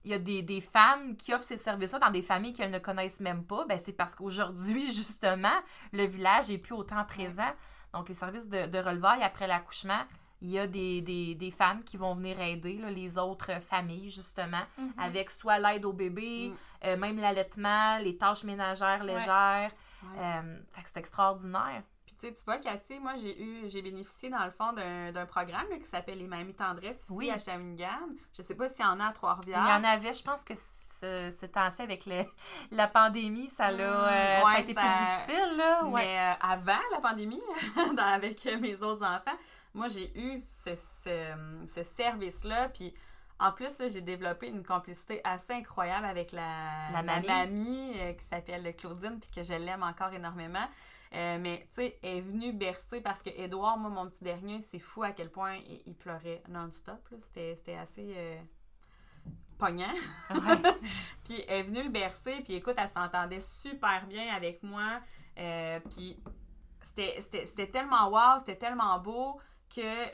il 0.03 0.11
y 0.11 0.13
a 0.13 0.19
des, 0.19 0.41
des 0.41 0.61
femmes 0.61 1.15
qui 1.15 1.33
offrent 1.33 1.43
ces 1.43 1.57
services-là 1.57 1.99
dans 1.99 2.11
des 2.11 2.21
familles 2.23 2.53
qu'elles 2.53 2.71
ne 2.71 2.79
connaissent 2.79 3.19
même 3.19 3.43
pas? 3.45 3.65
Ben, 3.69 3.79
c'est 3.83 3.93
parce 3.93 4.15
qu'aujourd'hui, 4.15 4.87
justement, 4.91 5.57
le 5.93 6.05
village 6.05 6.49
est 6.49 6.57
plus 6.57 6.73
autant 6.73 7.05
présent. 7.05 7.51
Donc, 7.93 8.09
les 8.09 8.15
services 8.15 8.47
de, 8.49 8.65
de 8.67 8.77
relevailles 8.79 9.21
après 9.23 9.47
l'accouchement, 9.47 10.01
il 10.41 10.49
y 10.49 10.57
a 10.57 10.65
des, 10.65 11.01
des, 11.01 11.35
des 11.35 11.51
femmes 11.51 11.83
qui 11.83 11.97
vont 11.97 12.15
venir 12.15 12.41
aider 12.41 12.77
là, 12.79 12.89
les 12.89 13.19
autres 13.19 13.61
familles, 13.61 14.09
justement, 14.09 14.63
Mhm. 14.79 14.93
avec 14.97 15.29
soit 15.29 15.59
l'aide 15.59 15.85
au 15.85 15.93
bébé, 15.93 16.49
Mm. 16.49 16.55
euh, 16.87 16.97
même 16.97 17.19
l'allaitement, 17.19 17.99
les 17.99 18.17
tâches 18.17 18.43
ménagères 18.43 19.03
légères. 19.03 19.69
Ouais. 20.03 20.19
Euh, 20.19 20.59
fait 20.71 20.81
que 20.81 20.89
c'est 20.89 20.97
extraordinaire. 20.99 21.83
Tu 22.21 22.27
sais, 22.27 22.33
tu 22.35 22.43
vois, 22.45 22.57
Cathy, 22.59 22.99
moi 22.99 23.13
j'ai 23.15 23.41
eu, 23.41 23.67
j'ai 23.69 23.81
bénéficié 23.81 24.29
dans 24.29 24.45
le 24.45 24.51
fond 24.51 24.73
d'un 24.73 25.25
programme 25.25 25.67
là, 25.69 25.77
qui 25.77 25.85
s'appelle 25.85 26.19
Les 26.19 26.27
Mamies 26.27 26.53
Tendresse 26.53 26.97
ici 27.01 27.11
Oui. 27.11 27.31
à 27.31 27.39
Shawinigan. 27.39 28.09
Je 28.37 28.43
sais 28.43 28.53
pas 28.53 28.69
s'il 28.69 28.81
y 28.81 28.87
en 28.87 28.99
a 28.99 29.07
à 29.07 29.11
Trois-Rivières. 29.11 29.63
Il 29.65 29.69
y 29.69 29.73
en 29.73 29.83
avait, 29.83 30.13
je 30.13 30.23
pense 30.23 30.43
que 30.43 30.53
ce, 30.55 31.35
ce 31.35 31.45
temps-ci, 31.47 31.81
avec 31.81 32.05
le- 32.05 32.25
la 32.69 32.87
pandémie, 32.87 33.47
ça, 33.47 33.71
l'a, 33.71 33.89
Mm, 33.91 34.05
euh, 34.05 34.41
ça 34.41 34.47
a 34.49 34.59
été 34.59 34.73
ça- 34.75 34.81
plus 34.81 35.05
difficile. 35.33 35.57
Là. 35.57 35.83
Ouais. 35.85 36.05
Mais 36.05 36.19
euh, 36.19 36.33
avant 36.41 36.81
la 36.91 37.01
pandémie, 37.01 37.41
dans- 37.97 38.13
avec 38.13 38.45
mes 38.61 38.75
autres 38.75 39.03
enfants, 39.03 39.37
moi 39.73 39.87
j'ai 39.87 40.11
eu 40.15 40.43
ce, 40.47 40.75
ce- 41.03 41.65
ce 41.73 41.83
service-là. 41.83 42.69
Puis 42.69 42.93
en 43.39 43.51
plus, 43.51 43.71
j'ai 43.91 44.01
développé 44.01 44.47
une 44.49 44.63
complicité 44.63 45.19
assez 45.23 45.53
incroyable 45.53 46.05
avec 46.05 46.31
la, 46.31 46.91
La 46.93 47.01
mamie. 47.01 47.25
mamie, 47.27 47.93
euh, 47.95 48.13
qui 48.13 48.23
s'appelle 48.25 48.75
Claudine, 48.75 49.19
puis 49.19 49.31
que 49.35 49.41
je 49.41 49.53
l'aime 49.55 49.81
encore 49.81 50.13
énormément. 50.13 50.67
Euh, 51.13 51.37
mais 51.39 51.67
tu 51.73 51.81
sais, 51.81 51.99
elle 52.03 52.17
est 52.17 52.21
venue 52.21 52.53
bercer 52.53 53.01
parce 53.01 53.21
que 53.21 53.29
Edouard, 53.29 53.77
moi, 53.77 53.89
mon 53.89 54.09
petit 54.09 54.23
dernier, 54.23 54.61
c'est 54.61 54.79
fou 54.79 55.03
à 55.03 55.11
quel 55.11 55.29
point 55.29 55.55
il, 55.55 55.81
il 55.85 55.95
pleurait 55.95 56.41
non-stop. 56.47 56.99
C'était 57.19 57.75
assez 57.75 58.13
euh, 58.15 58.41
pognant. 59.57 59.93
Ouais. 60.29 60.73
Puis 61.25 61.43
elle 61.47 61.59
est 61.59 61.63
venue 61.63 61.83
le 61.83 61.89
bercer, 61.89 62.41
puis 62.43 62.53
écoute, 62.55 62.75
elle 62.77 62.89
s'entendait 62.89 63.41
super 63.41 64.07
bien 64.07 64.33
avec 64.33 64.63
moi. 64.63 64.99
Euh, 65.37 65.79
puis 65.89 66.17
c'était- 66.81 67.67
tellement 67.71 68.09
wow, 68.09 68.39
c'était 68.39 68.57
tellement 68.57 68.97
beau 68.99 69.39
que 69.73 70.05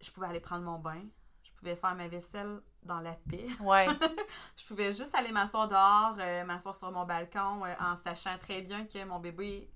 je 0.00 0.10
pouvais 0.10 0.26
aller 0.28 0.40
prendre 0.40 0.64
mon 0.64 0.78
bain. 0.78 1.02
Je 1.42 1.50
pouvais 1.58 1.76
faire 1.76 1.94
ma 1.94 2.06
vaisselle 2.08 2.60
dans 2.82 3.00
la 3.00 3.12
paix. 3.30 3.46
ouais. 3.60 3.86
Je 4.56 4.64
pouvais 4.66 4.92
juste 4.92 5.14
aller 5.14 5.32
m'asseoir 5.32 5.68
dehors, 5.68 6.16
euh, 6.18 6.44
m'asseoir 6.44 6.74
sur 6.74 6.90
mon 6.92 7.04
balcon 7.04 7.64
euh, 7.64 7.74
en 7.80 7.96
sachant 7.96 8.36
très 8.38 8.60
bien 8.62 8.84
que 8.86 9.04
mon 9.04 9.18
bébé 9.20 9.70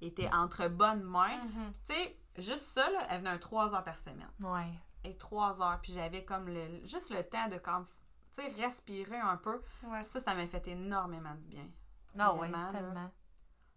était 0.00 0.30
entre 0.32 0.68
bonnes 0.68 1.02
mains. 1.02 1.38
Mhm. 1.44 1.72
Tu 1.88 1.94
sais, 1.94 2.16
juste 2.38 2.66
ça, 2.74 2.88
là, 2.90 3.00
elle 3.10 3.18
venait 3.18 3.30
un 3.30 3.38
3 3.38 3.74
heures 3.74 3.84
par 3.84 3.98
semaine. 3.98 4.28
ouais. 4.40 4.72
Et 5.02 5.16
3 5.16 5.62
heures. 5.62 5.78
Puis 5.82 5.92
j'avais 5.94 6.24
comme 6.26 6.46
le, 6.48 6.84
juste 6.86 7.08
le 7.10 7.22
temps 7.22 7.48
de 7.48 7.56
comme, 7.56 7.86
tu 8.34 8.42
sais, 8.42 8.48
respirer 8.62 9.16
un 9.16 9.38
peu. 9.38 9.62
Ouais. 9.84 10.04
Ça, 10.04 10.20
ça 10.20 10.34
m'a 10.34 10.46
fait 10.46 10.68
énormément 10.68 11.30
de 11.34 11.40
bien. 11.48 11.66
Non, 12.14 12.32
ouais, 12.32 12.48
Vraiment, 12.48 12.66
là. 12.66 12.72
tellement. 12.72 13.10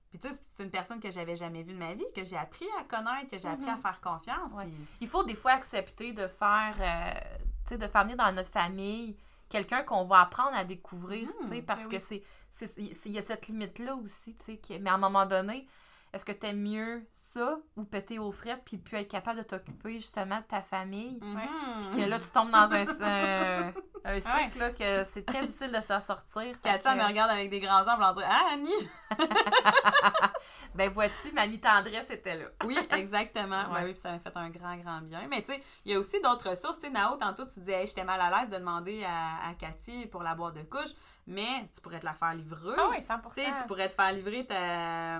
Puis 0.09 0.19
tu 0.19 0.27
sais, 0.27 0.35
c'est 0.53 0.63
une 0.65 0.69
personne 0.69 0.99
que 0.99 1.09
j'avais 1.09 1.35
jamais 1.37 1.63
vue 1.63 1.73
de 1.73 1.77
ma 1.79 1.93
vie, 1.93 2.03
que 2.15 2.23
j'ai 2.25 2.35
appris 2.37 2.65
à 2.79 2.83
connaître, 2.83 3.31
que 3.31 3.37
j'ai 3.37 3.47
appris 3.47 3.69
à 3.69 3.75
Mhm. 3.77 3.81
faire 3.81 4.01
confiance. 4.01 4.51
Ouais. 4.51 4.65
Puis 4.65 4.73
Il 5.01 5.07
faut 5.07 5.23
des 5.23 5.35
fois 5.35 5.53
accepter 5.53 6.11
de 6.13 6.27
faire, 6.27 6.75
euh, 6.79 7.19
tu 7.63 7.69
sais, 7.69 7.77
de 7.77 7.87
faire 7.87 8.03
venir 8.03 8.17
dans 8.17 8.31
notre 8.33 8.51
famille 8.51 9.17
quelqu'un 9.49 9.83
qu'on 9.83 10.03
va 10.05 10.21
apprendre 10.21 10.55
à 10.57 10.65
découvrir, 10.65 11.27
Mhm, 11.27 11.33
tu 11.43 11.47
sais, 11.47 11.61
parce 11.61 11.83
ben 11.83 11.89
que 11.91 11.99
c'est, 11.99 12.21
c'est, 12.49 12.67
c'est- 12.67 13.09
il 13.09 13.13
y 13.13 13.17
a 13.17 13.21
cette 13.21 13.47
limite-là 13.47 13.95
aussi, 13.95 14.35
tu 14.35 14.43
sais, 14.61 14.79
mais 14.81 14.89
à 14.89 14.95
un 14.95 14.97
moment 14.97 15.25
donné, 15.25 15.67
est-ce 16.13 16.23
que 16.25 16.31
t'aimes 16.31 16.61
mieux 16.61 17.03
ça 17.11 17.57
ou 17.75 17.83
péter 17.83 18.19
aux 18.19 18.31
frettes 18.31 18.61
puis 18.65 18.77
puis 18.77 18.97
être 18.97 19.09
capable 19.09 19.39
de 19.39 19.43
t'occuper 19.43 19.95
justement 19.95 20.37
de 20.37 20.43
ta 20.43 20.61
famille? 20.61 21.19
Mhm. 21.21 21.95
Que 21.97 22.07
là, 22.09 22.19
tu 22.19 22.29
tombes 22.29 22.51
dans 22.51 22.71
un, 22.73 22.83
un, 23.01 23.73
un 24.05 24.19
cycle 24.19 24.29
Ouais. 24.29 24.59
là, 24.59 24.69
que 24.71 25.03
c'est 25.05 25.25
très 25.25 25.41
difficile 25.41 25.71
de 25.71 25.81
s'en 25.81 25.99
sortir. 26.01 26.55
Cathy, 26.61 26.87
elle 26.87 26.97
que- 26.97 27.01
me 27.03 27.07
regarde 27.07 27.31
avec 27.31 27.49
des 27.49 27.59
grands 27.59 27.81
yeux 27.83 27.89
en 28.03 28.13
dire 28.13 28.27
Ah, 28.29 28.49
Annie 28.53 28.89
ben 30.75 30.89
vois-tu, 30.91 31.31
mamie 31.33 31.59
tendresse 31.59 32.09
était 32.09 32.35
là. 32.35 32.45
Oui, 32.65 32.77
exactement. 32.91 33.67
Ouais. 33.71 33.73
Ben 33.81 33.85
oui, 33.85 33.91
puis 33.93 34.01
ça 34.01 34.11
m'a 34.11 34.19
fait 34.19 34.35
un 34.35 34.49
grand, 34.49 34.75
grand 34.77 35.01
bien. 35.01 35.27
Mais 35.29 35.41
tu 35.43 35.51
sais, 35.53 35.63
il 35.85 35.91
y 35.91 35.95
a 35.95 35.99
aussi 35.99 36.21
d'autres 36.21 36.49
ressources. 36.51 36.79
Tu 36.79 36.87
sais, 36.87 36.91
Nao, 36.91 37.15
tantôt, 37.17 37.45
tu 37.45 37.59
disais, 37.59 37.81
hey, 37.81 37.87
j'étais 37.87 38.03
mal 38.03 38.19
à 38.21 38.29
l'aise 38.41 38.49
de 38.49 38.57
demander 38.57 39.03
à, 39.03 39.47
à 39.49 39.53
Cathy 39.55 40.05
pour 40.07 40.23
la 40.23 40.35
boîte 40.35 40.55
de 40.55 40.63
couche, 40.63 40.91
mais 41.27 41.69
tu 41.73 41.81
pourrais 41.81 41.99
te 41.99 42.05
la 42.05 42.13
faire 42.13 42.33
livrer. 42.33 42.75
Ah 42.77 42.87
oui, 42.89 42.97
100%. 42.97 43.33
Tu 43.33 43.41
sais, 43.41 43.51
tu 43.61 43.67
pourrais 43.67 43.87
te 43.89 43.93
faire 43.93 44.11
livrer 44.11 44.45
ta, 44.45 45.19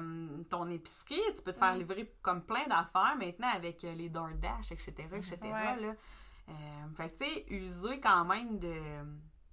ton 0.50 0.67
épicerie, 0.69 1.22
tu 1.36 1.41
peux 1.43 1.54
te 1.54 1.60
faire 1.60 1.74
Mm. 1.76 1.78
livrer 1.80 2.13
comme 2.22 2.43
plein 2.43 2.65
d'affaires 2.67 3.15
maintenant 3.17 3.50
avec 3.54 3.84
euh, 3.84 3.93
les 3.93 4.10
DoorDash, 4.10 4.72
etc., 4.72 4.91
etc., 5.13 5.38
Ouais. 5.43 5.82
là. 5.82 5.93
Euh, 6.50 6.54
fait 6.98 7.10
que, 7.10 7.24
tu 7.24 7.26
sais, 7.30 7.46
user 7.50 8.00
quand 8.02 8.26
même 8.26 8.60
de, 8.60 8.76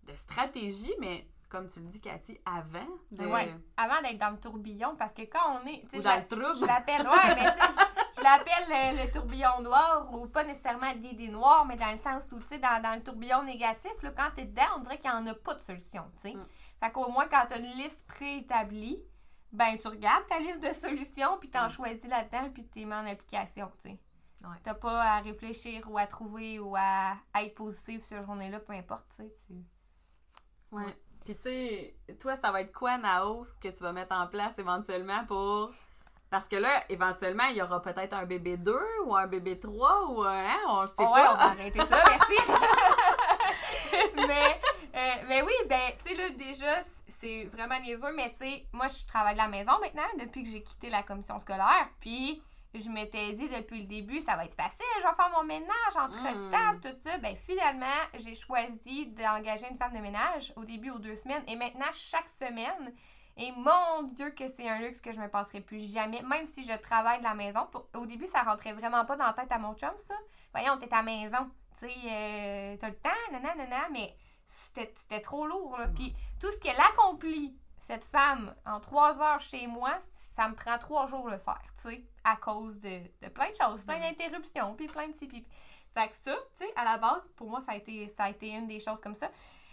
de 0.04 0.14
stratégie, 0.14 0.92
mais 0.98 1.24
comme 1.50 1.68
tu 1.68 1.80
le 1.80 1.86
dis, 1.86 2.00
Cathy, 2.00 2.38
avant 2.46 2.86
de... 3.10 3.26
Ouais. 3.26 3.54
Avant 3.76 4.00
d'être 4.00 4.18
dans 4.18 4.30
le 4.30 4.38
tourbillon, 4.38 4.96
parce 4.96 5.12
que 5.12 5.22
quand 5.22 5.60
on 5.60 5.66
est. 5.66 5.82
Ou 5.92 5.96
je 5.96 6.00
dans 6.00 6.16
le 6.16 6.26
trouble. 6.26 6.56
Je 6.60 6.64
l'appelle, 6.64 7.02
ouais, 7.02 7.34
mais 7.34 7.52
tu 7.52 7.60
sais, 7.60 7.82
je, 8.16 8.18
je 8.18 8.22
l'appelle 8.22 8.96
le, 8.96 9.04
le 9.06 9.12
tourbillon 9.12 9.60
noir 9.60 10.08
ou 10.14 10.26
pas 10.28 10.44
nécessairement 10.44 10.94
des 10.94 11.28
noirs, 11.28 11.66
mais 11.66 11.76
dans 11.76 11.90
le 11.90 11.98
sens 11.98 12.30
où, 12.32 12.38
tu 12.40 12.46
sais, 12.48 12.58
dans, 12.58 12.80
dans 12.80 12.94
le 12.94 13.02
tourbillon 13.02 13.42
négatif, 13.42 13.92
là, 14.02 14.12
quand 14.12 14.30
t'es 14.34 14.44
dedans, 14.44 14.62
on 14.76 14.80
dirait 14.80 14.98
qu'il 14.98 15.10
n'y 15.10 15.16
en 15.16 15.26
a 15.26 15.34
pas 15.34 15.54
de 15.54 15.60
solution, 15.60 16.04
tu 16.16 16.30
sais. 16.30 16.34
Mm. 16.34 16.46
Fait 16.80 16.92
qu'au 16.92 17.10
moins, 17.10 17.26
quand 17.28 17.44
t'as 17.48 17.58
une 17.58 17.76
liste 17.76 18.06
préétablie, 18.06 19.02
ben, 19.52 19.76
tu 19.76 19.88
regardes 19.88 20.26
ta 20.28 20.38
liste 20.38 20.62
de 20.62 20.72
solutions, 20.72 21.36
puis 21.38 21.50
t'en 21.50 21.66
Mm. 21.66 21.70
choisis 21.70 22.04
là-dedans, 22.06 22.50
puis 22.54 22.64
t'es 22.68 22.84
mis 22.84 22.94
en 22.94 23.06
application, 23.06 23.70
tu 23.82 23.90
sais. 23.90 23.98
Ouais. 24.42 24.56
T'as 24.62 24.74
pas 24.74 25.02
à 25.02 25.20
réfléchir 25.20 25.84
ou 25.90 25.98
à 25.98 26.06
trouver 26.06 26.58
ou 26.60 26.74
à, 26.76 27.16
à 27.34 27.42
être 27.42 27.56
positif 27.56 28.02
cette 28.02 28.24
journée-là, 28.24 28.60
peu 28.60 28.72
importe, 28.72 29.04
tu 29.10 29.16
sais. 29.24 29.32
Tu... 29.46 29.52
Ouais. 30.72 30.96
Puis 31.30 31.36
tu 31.36 31.42
sais, 31.44 31.94
toi, 32.20 32.34
ça 32.42 32.50
va 32.50 32.60
être 32.62 32.72
quoi, 32.72 32.98
Nao, 32.98 33.46
que 33.62 33.68
tu 33.68 33.84
vas 33.84 33.92
mettre 33.92 34.16
en 34.16 34.26
place 34.26 34.58
éventuellement 34.58 35.24
pour... 35.26 35.70
Parce 36.28 36.46
que 36.46 36.56
là, 36.56 36.82
éventuellement, 36.88 37.44
il 37.50 37.56
y 37.56 37.62
aura 37.62 37.80
peut-être 37.80 38.14
un 38.14 38.24
bébé 38.24 38.56
2 38.56 38.76
ou 39.04 39.14
un 39.14 39.28
bébé 39.28 39.56
3 39.60 40.06
ou... 40.08 40.24
euh, 40.24 40.28
Hein, 40.28 40.58
on 40.66 40.82
le 40.82 40.88
sait 40.88 40.94
Oh 40.98 41.02
ouais, 41.04 41.22
pas. 41.22 41.32
on 41.32 41.36
va 41.36 41.44
arrêter 41.44 41.78
ça, 41.78 42.02
merci. 42.08 42.34
mais, 44.16 44.60
euh, 44.96 45.22
mais 45.28 45.42
oui, 45.42 45.52
ben, 45.68 45.92
tu 46.04 46.08
sais, 46.08 46.14
là, 46.20 46.30
déjà, 46.30 46.82
c'est 47.20 47.44
vraiment 47.52 47.78
niaiseux, 47.78 48.12
mais 48.16 48.30
tu 48.30 48.38
sais, 48.38 48.66
moi, 48.72 48.88
je 48.88 49.06
travaille 49.06 49.34
de 49.34 49.38
la 49.38 49.46
maison 49.48 49.78
maintenant 49.80 50.02
depuis 50.18 50.42
que 50.42 50.50
j'ai 50.50 50.64
quitté 50.64 50.90
la 50.90 51.04
commission 51.04 51.38
scolaire. 51.38 51.88
Puis, 52.00 52.42
je 52.74 52.88
m'étais 52.88 53.32
dit 53.32 53.48
depuis 53.48 53.80
le 53.80 53.86
début, 53.86 54.20
ça 54.20 54.36
va 54.36 54.44
être 54.44 54.54
facile, 54.54 54.78
je 54.98 55.06
vais 55.08 55.14
faire 55.14 55.30
mon 55.36 55.44
ménage 55.44 55.96
entre-temps, 55.96 56.74
Mm. 56.74 56.80
tout 56.80 56.96
ça. 57.02 57.18
Ben, 57.18 57.36
finalement, 57.36 57.86
j'ai 58.18 58.34
choisi 58.34 59.06
d'engager 59.08 59.66
une 59.68 59.76
femme 59.76 59.92
de 59.94 59.98
ménage 60.00 60.52
au 60.56 60.64
début 60.64 60.90
aux 60.90 60.98
deux 60.98 61.16
semaines 61.16 61.42
et 61.48 61.56
maintenant 61.56 61.90
chaque 61.92 62.28
semaine. 62.28 62.94
Et 63.36 63.52
mon 63.52 64.02
Dieu, 64.04 64.30
que 64.30 64.48
c'est 64.48 64.68
un 64.68 64.78
luxe 64.80 65.00
que 65.00 65.12
je 65.12 65.20
me 65.20 65.28
passerai 65.28 65.60
plus 65.60 65.92
jamais, 65.92 66.20
même 66.22 66.44
si 66.46 66.62
je 66.62 66.76
travaille 66.76 67.18
de 67.20 67.24
la 67.24 67.34
maison. 67.34 67.66
Pour- 67.72 67.88
au 67.96 68.04
début, 68.04 68.26
ça 68.26 68.42
rentrait 68.42 68.72
vraiment 68.72 69.04
pas 69.04 69.16
dans 69.16 69.24
la 69.24 69.32
tête 69.32 69.50
à 69.50 69.58
mon 69.58 69.74
chum, 69.74 69.96
ça. 69.96 70.14
Voyons, 70.52 70.76
t'es 70.78 70.92
à 70.92 70.96
la 70.98 71.02
maison, 71.02 71.50
tu 71.72 71.86
sais, 71.88 71.94
euh, 72.06 72.76
t'as 72.78 72.88
le 72.90 72.96
temps, 72.96 73.10
nanana, 73.32 73.54
nanana, 73.54 73.88
mais 73.90 74.14
c'était 74.46 74.92
c'était 74.96 75.20
trop 75.20 75.46
lourd, 75.46 75.78
là. 75.78 75.86
Puis 75.88 76.14
tout 76.40 76.50
ce 76.50 76.58
qu'elle 76.58 76.80
accomplit, 76.80 77.56
cette 77.80 78.04
femme, 78.04 78.54
en 78.66 78.78
trois 78.80 79.20
heures 79.22 79.40
chez 79.40 79.66
moi, 79.66 79.92
ça 80.36 80.48
me 80.48 80.54
prend 80.54 80.76
trois 80.78 81.06
jours 81.06 81.28
le 81.28 81.38
faire, 81.38 81.62
tu 81.80 81.88
sais, 81.88 82.04
à 82.24 82.36
cause 82.36 82.80
de, 82.80 83.00
de 83.22 83.28
plein 83.28 83.50
de 83.50 83.56
choses, 83.56 83.82
plein 83.82 83.98
d'interruptions, 84.00 84.74
puis 84.74 84.86
plein 84.86 85.08
de 85.08 85.14
ci, 85.14 85.26
puis... 85.26 85.46
Fait 85.92 86.08
que 86.08 86.14
ça, 86.14 86.36
tu 86.56 86.64
sais, 86.64 86.72
à 86.76 86.84
la 86.84 86.98
base, 86.98 87.28
pour 87.36 87.50
moi, 87.50 87.60
ça 87.60 87.72
a 87.72 87.76
été, 87.76 88.06
ça 88.16 88.24
a 88.24 88.30
été 88.30 88.48
une 88.50 88.68
des 88.68 88.78
choses 88.78 89.00
comme 89.00 89.16
ça. 89.16 89.28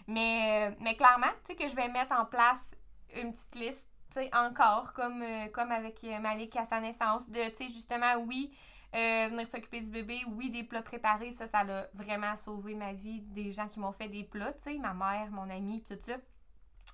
Mais, 0.06 0.74
mais 0.80 0.96
clairement, 0.96 1.30
tu 1.44 1.52
sais, 1.52 1.54
que 1.54 1.68
je 1.68 1.76
vais 1.76 1.88
mettre 1.88 2.12
en 2.12 2.24
place 2.24 2.74
une 3.14 3.32
petite 3.32 3.54
liste, 3.54 3.88
tu 4.10 4.14
sais, 4.14 4.30
encore, 4.34 4.92
comme, 4.94 5.22
euh, 5.22 5.46
comme 5.48 5.70
avec 5.70 6.02
euh, 6.02 6.18
Malik 6.18 6.56
à 6.56 6.64
sa 6.64 6.80
naissance, 6.80 7.28
de, 7.28 7.50
tu 7.50 7.56
sais, 7.58 7.64
justement, 7.66 8.16
oui, 8.16 8.52
euh, 8.96 9.28
venir 9.28 9.46
s'occuper 9.46 9.80
du 9.80 9.90
bébé, 9.90 10.22
oui, 10.28 10.50
des 10.50 10.64
plats 10.64 10.82
préparés, 10.82 11.32
ça, 11.32 11.46
ça 11.46 11.62
l'a 11.62 11.88
vraiment 11.94 12.34
sauvé 12.34 12.74
ma 12.74 12.92
vie, 12.94 13.20
des 13.20 13.52
gens 13.52 13.68
qui 13.68 13.78
m'ont 13.78 13.92
fait 13.92 14.08
des 14.08 14.24
plats, 14.24 14.54
tu 14.54 14.72
sais, 14.72 14.78
ma 14.78 14.94
mère, 14.94 15.30
mon 15.30 15.48
ami, 15.50 15.84
tout 15.88 15.98
ça. 16.02 16.16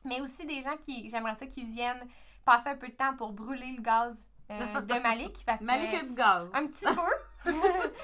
Mais 0.05 0.21
aussi 0.21 0.45
des 0.45 0.61
gens 0.61 0.77
qui, 0.77 1.09
j'aimerais 1.09 1.37
ça, 1.37 1.47
qui 1.47 1.64
viennent 1.64 2.07
passer 2.45 2.69
un 2.69 2.77
peu 2.77 2.88
de 2.88 2.95
temps 2.95 3.17
pour 3.17 3.33
brûler 3.33 3.73
le 3.77 3.81
gaz 3.81 4.23
euh, 4.50 4.80
de 4.80 4.94
Malik, 5.00 5.42
parce 5.46 5.61
que... 5.61 5.64
Malik 5.64 5.94
a 5.94 6.02
du 6.04 6.14
gaz. 6.14 6.48
Un 6.54 6.66
petit 6.66 6.85
peu. 6.94 7.50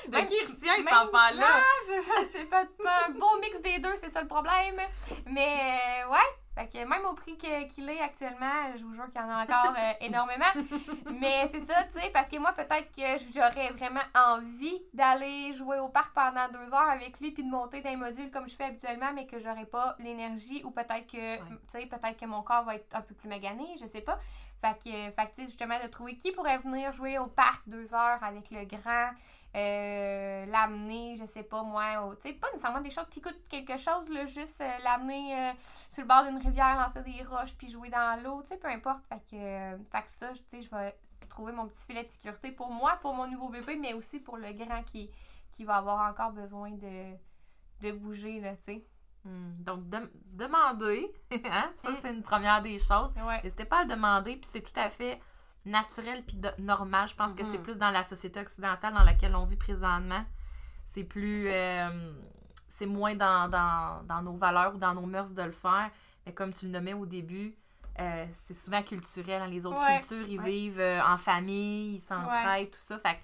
De 0.09 0.17
Même- 0.17 0.27
qui 0.27 0.35
il 0.35 0.47
retient 0.53 0.77
cet 0.77 0.87
enfant-là? 0.93 1.47
Je- 1.89 2.33
j'ai 2.39 2.45
pas, 2.45 2.65
pas 2.83 3.07
un 3.09 3.11
bon 3.13 3.39
mix 3.41 3.61
des 3.63 3.79
deux, 3.79 3.95
c'est 4.03 4.11
ça 4.11 4.21
le 4.23 4.29
problème. 4.29 4.81
Mais 5.27 6.03
euh, 6.05 6.11
ouais, 6.11 6.19
fait 6.55 6.67
que 6.67 6.79
même 6.79 7.05
au 7.05 7.15
prix 7.15 7.37
qu'il 7.37 7.89
est 7.89 8.01
actuellement, 8.01 8.77
je 8.77 8.85
vous 8.85 8.93
jure 8.93 9.07
qu'il 9.13 9.21
y 9.21 9.25
en 9.25 9.31
a 9.31 9.45
encore 9.45 9.75
euh, 9.79 9.93
énormément. 10.01 10.51
Mais 11.21 11.49
c'est 11.53 11.61
ça, 11.61 11.85
tu 11.85 12.01
sais, 12.01 12.11
parce 12.13 12.29
que 12.29 12.39
moi, 12.39 12.53
peut-être 12.53 12.91
que 12.91 13.25
j'aurais 13.33 13.71
vraiment 13.71 14.01
envie 14.15 14.83
d'aller 14.93 15.55
jouer 15.55 15.79
au 15.79 15.89
parc 15.89 16.13
pendant 16.13 16.49
deux 16.49 16.75
heures 16.75 16.91
avec 16.91 17.21
lui 17.21 17.31
puis 17.31 17.45
de 17.45 17.51
monter 17.51 17.81
d'un 17.83 17.97
module 17.97 18.31
comme 18.31 18.49
je 18.49 18.57
fais 18.57 18.65
habituellement, 18.65 19.13
mais 19.15 19.27
que 19.27 19.39
j'aurais 19.39 19.67
pas 19.67 19.97
l'énergie 20.01 20.63
ou 20.65 20.71
peut-être 20.71 21.07
que, 21.07 21.37
tu 21.39 21.45
sais, 21.69 21.87
peut-être 21.87 22.19
que 22.19 22.27
mon 22.27 22.43
corps 22.43 22.65
va 22.65 22.75
être 22.75 22.97
un 22.97 23.03
peu 23.03 23.15
plus 23.15 23.29
magané, 23.29 23.65
je 23.81 23.87
sais 23.87 24.01
pas. 24.01 24.19
Fait 24.61 24.77
que, 24.79 24.91
fait 24.91 25.33
que, 25.35 25.43
justement, 25.43 25.79
de 25.83 25.89
trouver 25.89 26.17
qui 26.17 26.33
pourrait 26.33 26.59
venir 26.59 26.93
jouer 26.93 27.19
au 27.19 27.27
parc 27.27 27.63
deux 27.67 27.95
heures 27.95 28.23
avec 28.23 28.51
le 28.51 28.65
grand, 28.65 29.11
euh, 29.57 30.47
l'amener, 30.47 31.17
je 31.17 31.25
sais 31.25 31.43
pas 31.43 31.63
moi, 31.63 32.15
tu 32.23 32.29
sais, 32.29 32.35
pas 32.35 32.49
nécessairement 32.49 32.81
des 32.81 32.91
choses 32.91 33.09
qui 33.11 33.21
coûtent 33.21 33.49
quelque 33.49 33.77
chose, 33.77 34.09
là, 34.11 34.25
juste 34.27 34.61
euh, 34.61 34.79
l'amener 34.85 35.51
euh, 35.51 35.53
sur 35.89 36.03
le 36.03 36.09
bord 36.09 36.25
d'une 36.25 36.39
rivière, 36.39 36.77
lancer 36.79 37.03
des 37.03 37.23
roches, 37.25 37.57
puis 37.57 37.69
jouer 37.69 37.91
dans 37.91 38.23
l'eau, 38.23 38.43
tu 38.43 38.49
sais, 38.49 38.59
peu 38.59 38.69
importe. 38.69 39.05
Fait 39.09 39.21
que, 39.31 39.77
fait 39.91 40.03
que 40.03 40.11
ça, 40.11 40.29
tu 40.33 40.43
sais, 40.49 40.63
je 40.63 40.71
vais 40.71 40.97
trouver 41.29 41.53
mon 41.53 41.67
petit 41.69 41.85
filet 41.87 42.05
de 42.05 42.11
sécurité 42.11 42.53
pour 42.53 42.71
moi, 42.71 42.99
pour 43.03 43.15
mon 43.15 43.27
nouveau 43.27 43.49
bébé, 43.49 43.77
mais 43.77 43.93
aussi 43.95 44.21
pour 44.21 44.37
le 44.37 44.53
grand 44.53 44.83
qui, 44.85 45.11
qui 45.53 45.65
va 45.65 45.77
avoir 45.77 46.09
encore 46.11 46.31
besoin 46.31 46.71
de, 46.71 47.15
de 47.81 47.93
bouger, 47.93 48.41
là, 48.41 48.55
tu 48.57 48.63
sais. 48.65 48.85
Hmm, 49.25 49.53
Donc, 49.63 49.89
dem- 49.91 50.11
demander, 50.27 51.13
hein, 51.45 51.71
ça 51.77 51.91
Mm. 51.91 51.97
c'est 52.01 52.15
une 52.15 52.23
première 52.23 52.63
des 52.63 52.79
choses. 52.79 53.13
Ouais. 53.27 53.43
N'hésitez 53.43 53.65
pas 53.67 53.81
à 53.81 53.83
le 53.85 53.91
demander, 53.91 54.37
puis 54.37 54.49
c'est 54.51 54.63
tout 54.63 54.79
à 54.81 54.89
fait 54.91 55.21
naturel 55.65 56.23
puis 56.27 56.39
normal. 56.59 57.09
Je 57.09 57.15
pense 57.15 57.35
que 57.35 57.45
c'est 57.45 57.59
plus 57.59 57.79
dans 57.79 57.91
la 57.91 58.05
société 58.05 58.41
occidentale 58.41 58.95
dans 58.95 59.03
laquelle 59.03 59.35
on 59.37 59.45
vit 59.45 59.57
présentement. 59.57 60.25
C'est 60.85 61.05
plus... 61.05 61.49
euh, 61.49 62.13
c'est 62.69 62.87
moins 62.87 63.15
dans, 63.15 63.49
dans, 63.49 64.03
dans 64.05 64.23
nos 64.23 64.33
valeurs 64.33 64.75
ou 64.75 64.79
dans 64.79 64.95
nos 64.95 65.07
mœurs 65.07 65.33
de 65.35 65.43
le 65.43 65.53
faire. 65.53 65.91
Mais 66.25 66.33
comme 66.33 66.53
tu 66.53 66.67
le 66.67 66.73
nommais 66.73 66.95
au 66.95 67.05
début, 67.07 67.55
euh, 67.99 68.27
c'est 68.33 68.55
souvent 68.55 68.83
culturel. 68.83 69.43
hein. 69.43 69.47
Les 69.49 69.67
autres 69.67 69.79
Ouais. 69.87 70.01
cultures, 70.01 70.27
ils 70.29 70.39
Ouais. 70.41 70.51
vivent 70.51 70.81
euh, 70.81 71.01
en 71.05 71.17
famille, 71.17 71.95
ils 71.95 72.01
s'entraident, 72.01 72.71
tout 72.71 72.79
ça. 72.79 72.99
Fait 72.99 73.15
que 73.17 73.21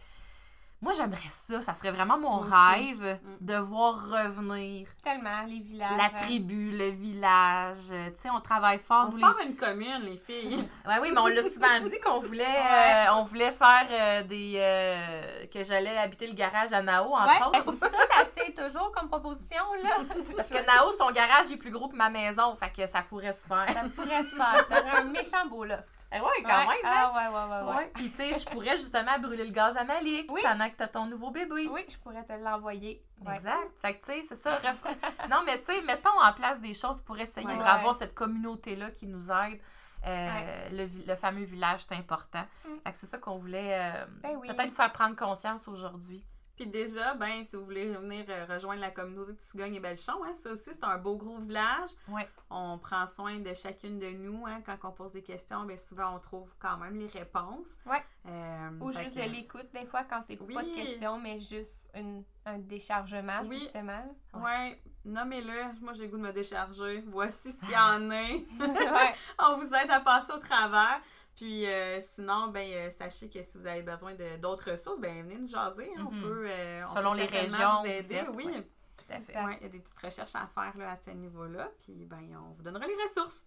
moi, 0.83 0.93
j'aimerais 0.97 1.19
ça. 1.31 1.62
Ça 1.62 1.75
serait 1.75 1.91
vraiment 1.91 2.19
mon 2.19 2.39
rêve 2.39 3.19
Mm. 3.23 3.47
de 3.47 3.55
voir 3.57 3.95
revenir 4.11 4.87
Tellement, 5.03 5.43
les 5.47 5.59
villages. 5.61 5.97
la 5.97 6.05
hein. 6.05 6.23
tribu, 6.23 6.71
le 6.77 6.89
village. 6.91 7.77
euh, 7.91 8.11
Tu 8.11 8.23
sais, 8.23 8.31
on 8.31 8.41
travaille 8.41 8.79
fort. 8.79 9.07
On 9.09 9.12
se 9.12 9.19
forme 9.19 9.41
une 9.47 9.57
commune, 9.57 10.03
les 10.03 10.19
filles. 10.19 10.69
Ouais, 10.87 10.99
oui, 11.01 11.11
mais 11.12 11.19
on 11.21 11.27
l'a 11.27 11.43
souvent 11.43 11.81
dit 11.83 11.99
qu'on 12.05 12.21
voulait, 12.21 12.45
Ouais. 12.45 13.07
euh, 13.09 13.15
on 13.15 13.25
voulait 13.25 13.51
faire 13.53 13.87
euh, 13.91 14.23
des. 14.23 14.55
euh, 14.57 15.47
que 15.53 15.65
j'allais 15.65 15.97
habiter 15.97 16.27
le 16.27 16.35
garage 16.35 16.73
à 16.73 16.83
Nao, 16.83 17.15
entre 17.15 17.51
Ouais, 17.51 17.59
autres. 17.61 17.73
ben, 17.81 17.89
ça, 17.89 17.97
ça 18.15 18.25
tient 18.37 18.65
toujours 18.67 18.93
comme 18.93 19.09
proposition, 19.09 19.65
là. 19.83 19.91
Parce 20.37 20.51
que 20.51 20.65
Nao, 20.67 20.93
son 20.93 21.11
garage 21.11 21.51
est 21.51 21.57
plus 21.57 21.71
gros 21.71 21.89
que 21.89 21.97
ma 21.97 22.11
maison, 22.11 22.55
fait 22.57 22.71
que 22.71 22.87
ça 22.87 23.03
pourrait 23.03 23.33
se 23.33 23.47
faire. 23.47 23.67
Ça 23.73 23.83
pourrait 23.95 24.23
se 24.25 24.35
faire. 24.37 24.69
T'aurais 24.69 24.99
un 25.01 25.05
méchant 25.05 25.47
beau 25.49 25.65
loft. 25.65 25.85
Eh 26.12 26.21
ouais, 26.21 26.27
quand 26.45 26.49
Ouais. 26.49 26.66
même, 26.66 26.77
hein? 26.85 27.11
Ah, 27.12 27.12
ouais, 27.14 27.29
ouais, 27.35 27.71
ouais, 27.73 27.77
ouais. 27.79 27.90
Puis, 27.95 28.11
tu 28.11 28.16
sais, 28.16 28.35
je 28.38 28.47
pourrais 28.49 28.77
justement 28.77 29.19
brûler 29.19 29.45
le 29.45 29.53
gaz 29.53 29.77
à 29.77 29.85
Malik 29.85 30.31
Oui. 30.33 30.40
pendant 30.42 30.71
que 30.71 30.77
t'as 30.77 30.87
ton 30.87 31.07
nouveau 31.07 31.31
bébé. 31.31 31.69
Oui, 31.69 31.85
je 31.88 31.97
pourrais 31.99 32.23
te 32.25 32.33
l'envoyer. 32.33 33.03
Exact. 33.23 33.71
Fait 33.83 33.95
que, 33.99 34.07
tu 34.07 34.12
sais, 34.12 34.23
c'est 34.29 34.37
ça. 34.37 34.51
ref- 34.62 35.29
non, 35.29 35.42
mais 35.45 35.59
tu 35.59 35.66
sais, 35.66 35.83
mettons 35.83 36.19
en 36.23 36.33
place 36.33 36.61
des 36.61 36.75
choses 36.75 37.01
pour 37.01 37.19
essayer 37.19 37.47
de 37.47 37.61
avoir 37.61 37.95
cette 37.95 38.14
communauté-là 38.14 38.90
qui 38.92 39.07
nous 39.07 39.31
aide. 39.33 39.61
Euh, 40.07 40.69
le, 40.71 40.87
le 41.09 41.14
fameux 41.16 41.42
village, 41.45 41.81
c'est 41.88 41.97
important. 41.97 42.45
Mm. 42.64 42.77
Fait 42.85 42.92
que 42.92 42.99
c'est 42.99 43.07
ça 43.07 43.19
qu'on 43.19 43.38
voulait 43.38 43.71
euh, 43.73 44.05
Ben 44.23 44.37
oui. 44.37 44.47
peut-être 44.47 44.73
faire 44.73 44.92
prendre 44.92 45.16
conscience 45.16 45.66
aujourd'hui. 45.66 46.25
Puis 46.57 46.66
déjà, 46.66 47.14
ben, 47.14 47.45
si 47.49 47.55
vous 47.57 47.64
voulez 47.66 47.90
venir 47.92 48.25
euh, 48.31 48.47
rejoindre 48.49 48.81
la 48.81 48.90
communauté 48.90 49.33
de 49.33 49.38
Cigogne 49.51 49.75
et 49.75 49.81
Belchon, 49.81 50.25
hein, 50.25 50.33
ça 50.42 50.51
aussi, 50.53 50.64
c'est 50.73 50.85
un 50.85 50.97
beau 50.97 51.16
gros 51.16 51.38
village. 51.38 51.90
Ouais. 52.09 52.27
On 52.49 52.79
prend 52.79 53.07
soin 53.07 53.38
de 53.40 53.53
chacune 53.53 53.99
de 53.99 54.09
nous. 54.11 54.47
Hein, 54.47 54.62
quand 54.64 54.79
on 54.88 54.92
pose 54.92 55.12
des 55.12 55.23
questions, 55.23 55.64
bien 55.64 55.77
souvent, 55.77 56.16
on 56.16 56.19
trouve 56.19 56.51
quand 56.59 56.79
même 56.79 56.97
les 56.97 57.09
réponses. 57.09 57.77
Ouais. 57.85 58.03
Euh, 58.27 58.71
Ou 58.81 58.90
juste 58.90 59.14
que- 59.16 59.27
de 59.27 59.31
l'écoute, 59.33 59.66
des 59.75 59.85
fois, 59.85 60.05
quand 60.05 60.21
c'est 60.27 60.37
pas 60.37 60.45
de 60.62 60.69
Oui. 60.71 60.73
questions, 60.75 61.19
mais 61.21 61.38
juste 61.40 61.90
une, 61.95 62.25
un 62.47 62.59
déchargement, 62.59 63.42
Oui. 63.45 63.59
justement. 63.61 64.16
Ouais, 64.35 64.79
nommez-le. 65.05 65.79
Moi, 65.83 65.92
j'ai 65.92 66.05
le 66.05 66.09
goût 66.09 66.16
de 66.16 66.23
me 66.23 66.33
décharger. 66.33 67.05
Voici 67.07 67.53
ce 67.53 67.61
qu'il 67.61 67.71
y 67.71 67.77
en 67.77 68.11
a. 68.11 69.12
on 69.53 69.59
vous 69.59 69.66
aide 69.75 69.90
à 69.90 70.01
passer 70.01 70.33
au 70.33 70.38
travers. 70.38 71.01
Puis 71.37 71.66
euh, 71.66 72.01
sinon, 72.01 72.49
ben 72.49 72.66
euh, 72.72 72.90
sachez 72.90 73.29
que 73.29 73.42
si 73.42 73.59
vous 73.59 73.66
avez 73.66 73.83
besoin 73.83 74.14
de 74.14 74.37
d'autres 74.38 74.70
ressources, 74.72 74.99
ben 74.99 75.22
venez 75.22 75.37
nous 75.38 75.49
jaser. 75.49 75.90
hein. 75.96 76.07
On 76.09 76.11
Mhm. 76.12 76.22
peut 76.22 76.46
euh, 76.49 76.85
on 76.88 76.88
Selon 76.94 77.11
peut 77.12 77.16
les 77.18 77.27
régions 77.27 77.81
vous 77.83 77.87
aider. 77.87 78.14
êtes, 78.16 78.29
oui, 78.37 78.46
ouais. 78.46 78.68
Tout 78.96 79.12
à 79.12 79.20
fait. 79.20 79.44
Ouais, 79.44 79.57
il 79.61 79.62
y 79.64 79.66
a 79.66 79.68
des 79.68 79.79
petites 79.81 80.01
recherches 80.01 80.35
à 80.35 80.46
faire 80.55 80.72
là, 80.79 80.92
à 80.92 80.96
ce 80.96 81.11
niveau-là. 81.11 81.68
Puis 81.79 82.07
ben 82.07 82.22
on 82.42 82.55
vous 82.55 82.62
donnera 82.62 82.87
les 82.87 82.94
ressources. 82.94 83.42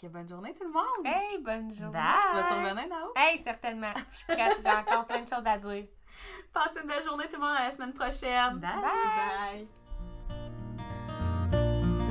Que 0.00 0.08
bonne 0.08 0.28
journée 0.28 0.52
tout 0.52 0.64
le 0.64 0.72
monde. 0.72 1.06
Hey, 1.06 1.38
bonne 1.38 1.72
journée. 1.72 1.92
Bye! 1.92 2.30
Tu 2.30 2.36
vas 2.36 2.42
te 2.42 2.52
revenir, 2.54 2.86
Nao? 2.88 3.12
Hey, 3.16 3.42
certainement. 3.42 3.92
Je 4.10 4.14
suis 4.16 4.26
prête. 4.26 4.60
J'ai 4.62 4.70
encore 4.70 5.06
plein 5.06 5.22
de 5.22 5.28
choses 5.28 5.46
à 5.46 5.56
dire. 5.56 5.86
Passez 6.52 6.80
une 6.82 6.86
belle 6.86 7.02
journée 7.02 7.24
tout 7.28 7.32
le 7.36 7.38
monde 7.46 7.56
à 7.56 7.68
la 7.68 7.72
semaine 7.72 7.94
prochaine. 7.94 8.58
Bye. 8.58 8.80
Bye. 8.82 9.68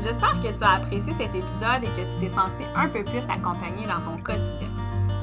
J'espère 0.06 0.40
que 0.40 0.56
tu 0.56 0.64
as 0.64 0.74
apprécié 0.74 1.14
cet 1.18 1.34
épisode 1.34 1.82
et 1.82 1.88
que 1.88 2.14
tu 2.14 2.20
t'es 2.20 2.30
senti 2.30 2.64
un 2.76 2.88
peu 2.88 3.04
plus 3.04 3.24
accompagnée 3.28 3.88
dans 3.88 4.02
ton 4.06 4.22
quotidien. 4.22 4.70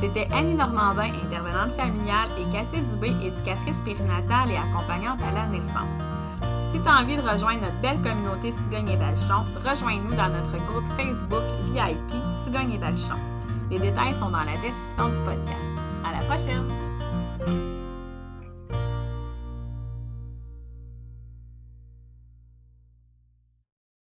C'était 0.00 0.26
Annie 0.32 0.54
Normandin, 0.54 1.12
intervenante 1.24 1.70
familiale, 1.76 2.30
et 2.36 2.52
Cathy 2.52 2.82
Dubé, 2.82 3.14
éducatrice 3.24 3.76
périnatale 3.84 4.50
et 4.50 4.56
accompagnante 4.56 5.20
à 5.22 5.30
la 5.30 5.46
naissance. 5.46 6.02
Si 6.72 6.80
tu 6.80 6.88
as 6.88 6.96
envie 6.96 7.16
de 7.16 7.22
rejoindre 7.22 7.60
notre 7.60 7.80
belle 7.80 8.00
communauté 8.00 8.50
Cigogne 8.50 8.88
et 8.88 8.96
Balchon, 8.96 9.46
rejoins-nous 9.64 10.16
dans 10.16 10.30
notre 10.30 10.58
groupe 10.66 10.88
Facebook 10.96 11.44
VIP 11.66 12.20
Cigogne 12.44 12.72
et 12.72 12.78
Balchon. 12.78 13.20
Les 13.70 13.78
détails 13.78 14.14
sont 14.18 14.30
dans 14.30 14.42
la 14.42 14.56
description 14.56 15.10
du 15.10 15.20
podcast. 15.20 15.70
À 16.04 16.18
la 16.18 16.26
prochaine! 16.26 17.71